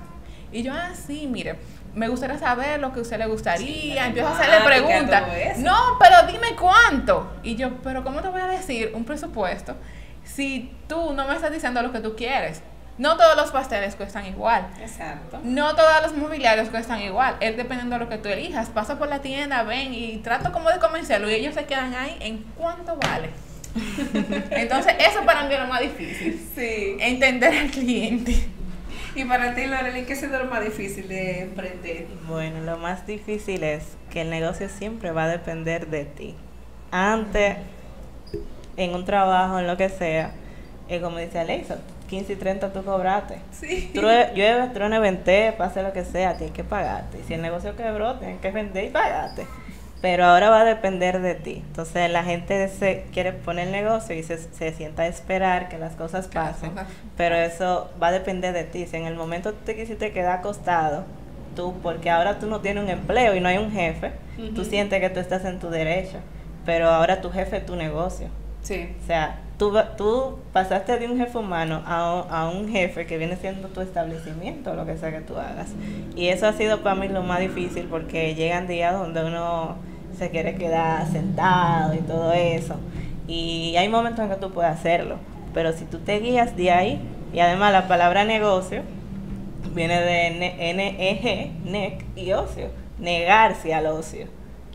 [0.51, 1.57] Y yo, ah, sí, mire,
[1.95, 4.05] me gustaría saber lo que a usted le gustaría.
[4.05, 5.57] Empiezo a hacerle preguntas.
[5.57, 7.31] No, pero dime cuánto.
[7.43, 9.75] Y yo, pero ¿cómo te voy a decir un presupuesto
[10.23, 12.61] si tú no me estás diciendo lo que tú quieres?
[12.97, 14.67] No todos los pasteles cuestan igual.
[14.79, 15.39] Exacto.
[15.43, 17.35] No todos los mobiliarios cuestan igual.
[17.39, 18.69] Es dependiendo de lo que tú elijas.
[18.69, 22.17] Pasa por la tienda, ven y trato como de convencerlo y ellos se quedan ahí
[22.19, 23.31] en cuánto vale.
[24.51, 26.39] Entonces, eso para mí es lo más difícil.
[26.55, 26.97] Sí.
[26.99, 28.35] Entender al cliente.
[29.15, 32.07] Y para ti, Lorelei, ¿qué es lo más difícil de emprender?
[32.27, 36.35] Bueno, lo más difícil es que el negocio siempre va a depender de ti.
[36.89, 37.57] Antes,
[38.75, 40.31] en un trabajo, en lo que sea,
[40.89, 41.77] es como dice Alexa,
[42.09, 43.37] 15 y 30 tú cobraste.
[43.51, 43.91] Sí.
[43.93, 47.19] Llueve, truene, vente, pase lo que sea, tienes que pagarte.
[47.19, 49.45] Y si el negocio quebró, tienes que vender y pagarte
[50.03, 51.63] pero ahora va a depender de ti.
[51.65, 55.77] Entonces la gente se quiere poner el negocio y se, se sienta a esperar que
[55.77, 56.73] las cosas pasen,
[57.15, 58.85] pero eso va a depender de ti.
[58.85, 61.05] Si en el momento te quisiste quedar acostado,
[61.55, 64.11] tú, porque ahora tú no tienes un empleo y no hay un jefe,
[64.53, 66.17] tú sientes que tú estás en tu derecho,
[66.65, 68.27] pero ahora tu jefe es tu negocio.
[68.61, 68.93] Sí.
[69.01, 73.37] O sea, tú, tú pasaste de un jefe humano a, a un jefe que viene
[73.37, 75.69] siendo tu establecimiento, lo que sea que tú hagas.
[76.13, 79.92] Y eso ha sido para mí lo más difícil porque llegan días donde uno
[80.23, 82.75] se quiere quedar sentado y todo eso.
[83.27, 85.17] Y hay momentos en que tú puedes hacerlo,
[85.53, 87.01] pero si tú te guías de ahí,
[87.33, 88.83] y además la palabra negocio
[89.73, 90.27] viene de
[90.71, 92.69] N-E-G, NEC y ocio,
[92.99, 94.27] negarse al ocio.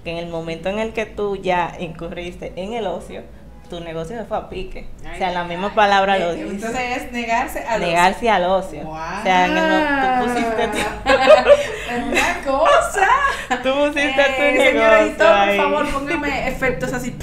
[0.04, 3.22] Que en el momento en el que tú ya incurriste en el ocio,
[3.68, 4.86] tu negocio se fue a pique.
[5.00, 6.48] o sea, la misma palabra lo dice.
[6.48, 8.32] Entonces es negarse al negarse ocio.
[8.32, 8.88] al ocio.
[8.88, 10.78] O sea, en el, tú pusiste tu...
[12.08, 13.08] Una cosa.
[13.62, 17.16] Tú pusiste tu eh, negocio editor, por favor, póngame efectos así.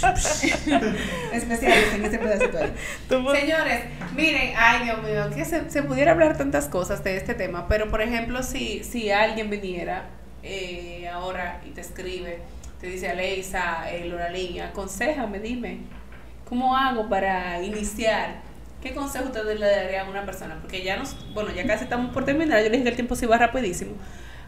[1.32, 2.72] especiales en este pedacito ahí.
[3.08, 3.84] Señores,
[4.14, 7.90] miren, ay Dios mío, que se, se, pudiera hablar tantas cosas de este tema, pero
[7.90, 10.04] por ejemplo, si, si alguien viniera
[10.42, 12.38] eh, ahora y te escribe,
[12.80, 15.80] te dice Aleisa, eh, Loralín, aconsejame, dime,
[16.48, 18.40] ¿cómo hago para iniciar?
[18.80, 20.56] ¿Qué consejo ustedes le darían a una persona?
[20.62, 23.14] Porque ya nos, bueno, ya casi estamos por terminar, yo les dije que el tiempo
[23.16, 23.92] se va rapidísimo,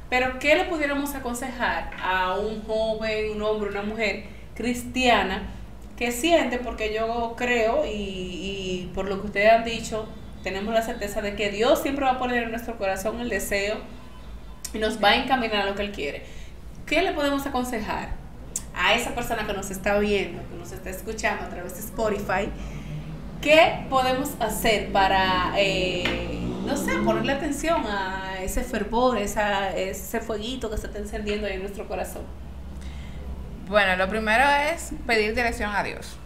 [0.09, 4.25] pero ¿qué le pudiéramos aconsejar a un joven, un hombre, una mujer
[4.55, 5.43] cristiana
[5.99, 10.09] que siente, porque yo creo y, y por lo que ustedes han dicho,
[10.43, 13.77] tenemos la certeza de que Dios siempre va a poner en nuestro corazón el deseo
[14.73, 16.23] y nos va a encaminar a lo que Él quiere.
[16.87, 18.22] ¿Qué le podemos aconsejar
[18.75, 22.51] a esa persona que nos está viendo, que nos está escuchando a través de Spotify?
[23.41, 30.71] ¿Qué podemos hacer para, eh, no sé, ponerle atención a ese fervor, esa, ese fueguito
[30.71, 32.23] que se está encendiendo ahí en nuestro corazón?
[33.69, 36.17] Bueno, lo primero es pedir dirección a Dios,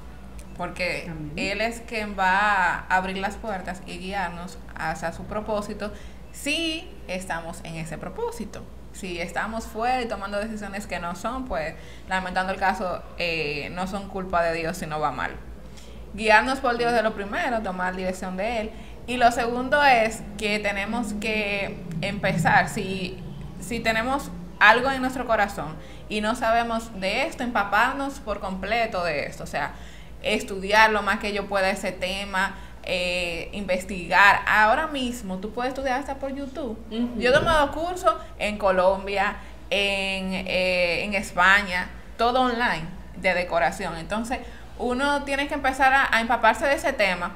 [0.56, 5.92] porque Él es quien va a abrir las puertas y guiarnos hacia su propósito
[6.32, 8.62] si estamos en ese propósito.
[8.96, 11.74] Si estamos fuera y tomando decisiones que no son, pues
[12.08, 15.32] lamentando el caso, eh, no son culpa de Dios si no va mal.
[16.14, 18.70] Guiarnos por Dios es lo primero, tomar dirección de Él.
[19.06, 23.22] Y lo segundo es que tenemos que empezar, si,
[23.60, 25.76] si tenemos algo en nuestro corazón
[26.08, 29.74] y no sabemos de esto, empaparnos por completo de esto, o sea,
[30.22, 32.54] estudiar lo más que yo pueda ese tema,
[32.86, 34.40] eh, investigar.
[34.46, 36.78] Ahora mismo tú puedes estudiar hasta por YouTube.
[37.18, 39.36] Yo he tomado cursos en Colombia,
[39.70, 42.84] en, eh, en España, todo online
[43.16, 43.96] de decoración.
[43.96, 44.38] Entonces,
[44.78, 47.32] uno tiene que empezar a, empaparse de ese tema,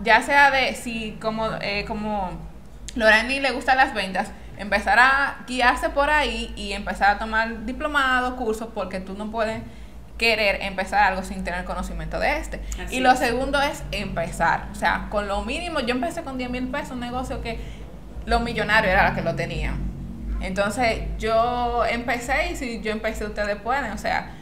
[0.00, 2.30] ya sea de si como, eh, como
[2.94, 8.34] Loreni le gustan las ventas, empezar a guiarse por ahí y empezar a tomar diplomados,
[8.34, 9.62] cursos, porque tú no puedes
[10.18, 12.60] querer empezar algo sin tener conocimiento de este.
[12.90, 14.66] y lo segundo es empezar.
[14.72, 17.58] O sea, con lo mínimo, yo empecé con 10 mil pesos, un negocio que
[18.26, 19.76] los millonarios era los que lo tenían.
[20.40, 24.32] Entonces yo empecé y si yo empecé ustedes pueden, o sea,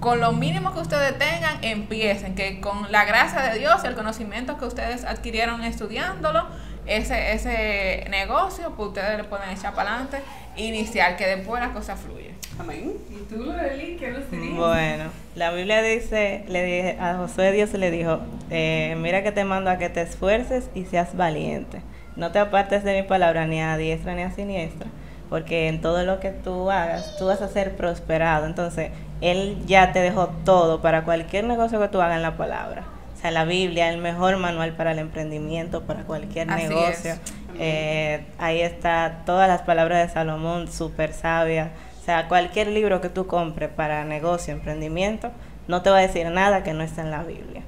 [0.00, 4.58] con lo mínimo que ustedes tengan, empiecen, que con la gracia de Dios, el conocimiento
[4.58, 6.46] que ustedes adquirieron estudiándolo,
[6.86, 10.20] ese, ese negocio, pues ustedes le pueden echar para adelante,
[10.56, 12.33] iniciar, que después la cosa fluye.
[12.58, 12.94] Amén.
[13.10, 14.56] ¿Y tú, Loreli, qué nos dirías?
[14.56, 19.44] Bueno, la Biblia dice, le dije, a Josué Dios le dijo, eh, mira que te
[19.44, 21.82] mando a que te esfuerces y seas valiente.
[22.16, 24.86] No te apartes de mi palabra ni a diestra ni a siniestra,
[25.28, 28.46] porque en todo lo que tú hagas, tú vas a ser prosperado.
[28.46, 28.90] Entonces,
[29.20, 32.84] Él ya te dejó todo para cualquier negocio que tú hagas en la palabra.
[33.16, 37.14] O sea, la Biblia, el mejor manual para el emprendimiento, para cualquier negocio.
[37.58, 41.70] Eh, ahí está todas las palabras de Salomón, súper sabias
[42.04, 45.30] o sea, cualquier libro que tú compres para negocio, emprendimiento,
[45.68, 47.62] no te va a decir nada que no esté en la Biblia.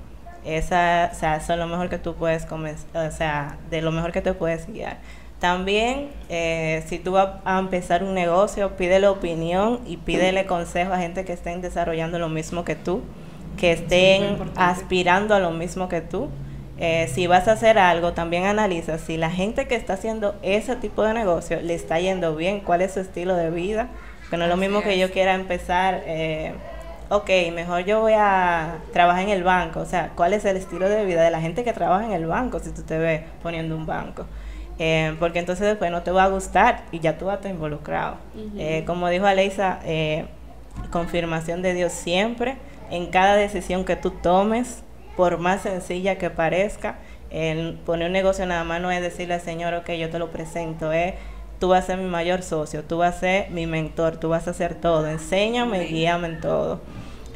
[0.45, 3.93] Esa, o sea, eso es lo mejor que tú puedes comenzar, o sea, de lo
[3.93, 4.99] mejor que te puedes guiar.
[5.41, 10.99] También, eh, si tú vas a empezar un negocio, pídele opinión y pídele consejo a
[10.99, 13.01] gente que estén desarrollando lo mismo que tú,
[13.57, 16.29] que estén aspirando a lo mismo que tú.
[16.77, 20.77] Eh, si vas a hacer algo, también analiza si la gente que está haciendo ese
[20.77, 23.89] tipo de negocio le está yendo bien, cuál es su estilo de vida,
[24.31, 26.53] que no es lo mismo que yo quiera empezar, eh,
[27.09, 29.81] ok, mejor yo voy a trabajar en el banco.
[29.81, 32.27] O sea, ¿cuál es el estilo de vida de la gente que trabaja en el
[32.27, 34.27] banco si tú te ves poniendo un banco?
[34.79, 37.51] Eh, porque entonces después no te va a gustar y ya tú vas a estar
[37.51, 38.17] involucrado.
[38.59, 40.27] Eh, como dijo Aleisa, eh,
[40.91, 42.57] confirmación de Dios siempre,
[42.91, 44.83] en cada decisión que tú tomes,
[45.17, 46.97] por más sencilla que parezca,
[47.31, 50.31] el poner un negocio nada más no es decirle al Señor, ok, yo te lo
[50.31, 51.15] presento, es
[51.59, 54.47] tú vas a ser mi mayor socio, tú vas a ser mi mentor, tú vas
[54.49, 56.81] a hacer todo, enséñame guíame en todo.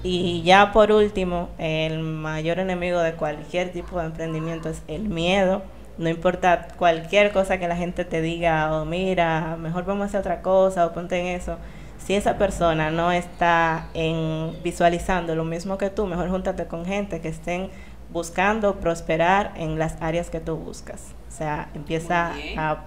[0.02, 5.62] Y ya por último, el mayor enemigo de cualquier tipo de emprendimiento es el miedo.
[5.98, 10.20] No importa cualquier cosa que la gente te diga, o mira, mejor vamos a hacer
[10.20, 11.58] otra cosa, o ponte en eso.
[11.98, 17.20] Si esa persona no está en visualizando lo mismo que tú, mejor júntate con gente
[17.20, 17.68] que estén
[18.10, 21.14] buscando prosperar en las áreas que tú buscas.
[21.28, 22.84] O sea, empieza a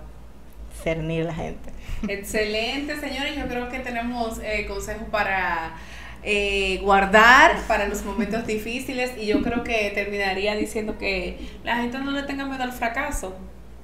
[0.86, 1.70] la gente.
[2.08, 3.36] Excelente, señores.
[3.38, 5.76] Yo creo que tenemos eh, consejos para
[6.24, 12.00] eh, guardar para los momentos difíciles y yo creo que terminaría diciendo que la gente
[12.00, 13.36] no le tenga miedo al fracaso.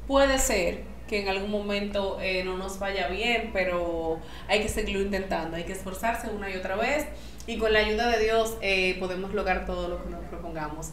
[0.07, 5.01] Puede ser que en algún momento eh, no nos vaya bien, pero hay que seguirlo
[5.01, 7.05] intentando, hay que esforzarse una y otra vez
[7.49, 10.91] y con la ayuda de Dios eh, podemos lograr todo lo que nos propongamos.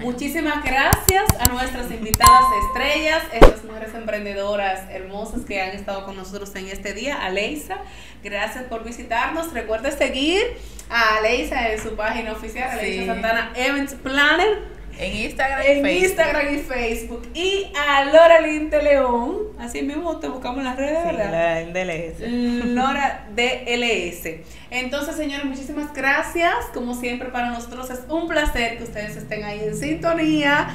[0.00, 6.54] Muchísimas gracias a nuestras invitadas estrellas, estas mujeres emprendedoras hermosas que han estado con nosotros
[6.56, 7.22] en este día.
[7.22, 7.76] Aleisa,
[8.24, 9.52] gracias por visitarnos.
[9.52, 10.40] Recuerda seguir
[10.88, 16.04] a Aleisa en su página oficial, Aleisa Santana Events Planner en Instagram y en Facebook.
[16.04, 17.28] Instagram y Facebook.
[17.34, 19.38] Y a Lora Linte León.
[19.58, 21.66] Así mismo te buscamos en las redes, sí, ¿verdad?
[21.72, 22.74] DLS.
[22.74, 24.40] Lora DLS.
[24.70, 26.54] Entonces, señores, muchísimas gracias.
[26.74, 30.68] Como siempre, para nosotros es un placer que ustedes estén ahí en sintonía.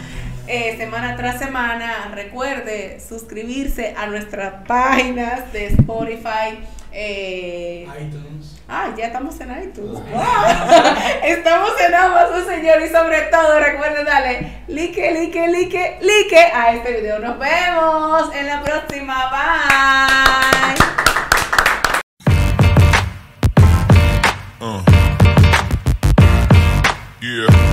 [0.47, 2.11] Eh, semana tras semana.
[2.13, 6.59] Recuerde suscribirse a nuestras páginas de Spotify.
[6.91, 8.61] Eh, iTunes.
[8.68, 9.99] Ah, ya estamos en iTunes.
[11.24, 12.82] estamos en Amazon, señor.
[12.82, 17.20] Y sobre todo, recuerden darle like, like, like, like a este video.
[17.20, 19.30] Nos vemos en la próxima.
[19.30, 19.74] Bye.
[24.61, 24.82] Uh.
[27.22, 27.72] Yeah.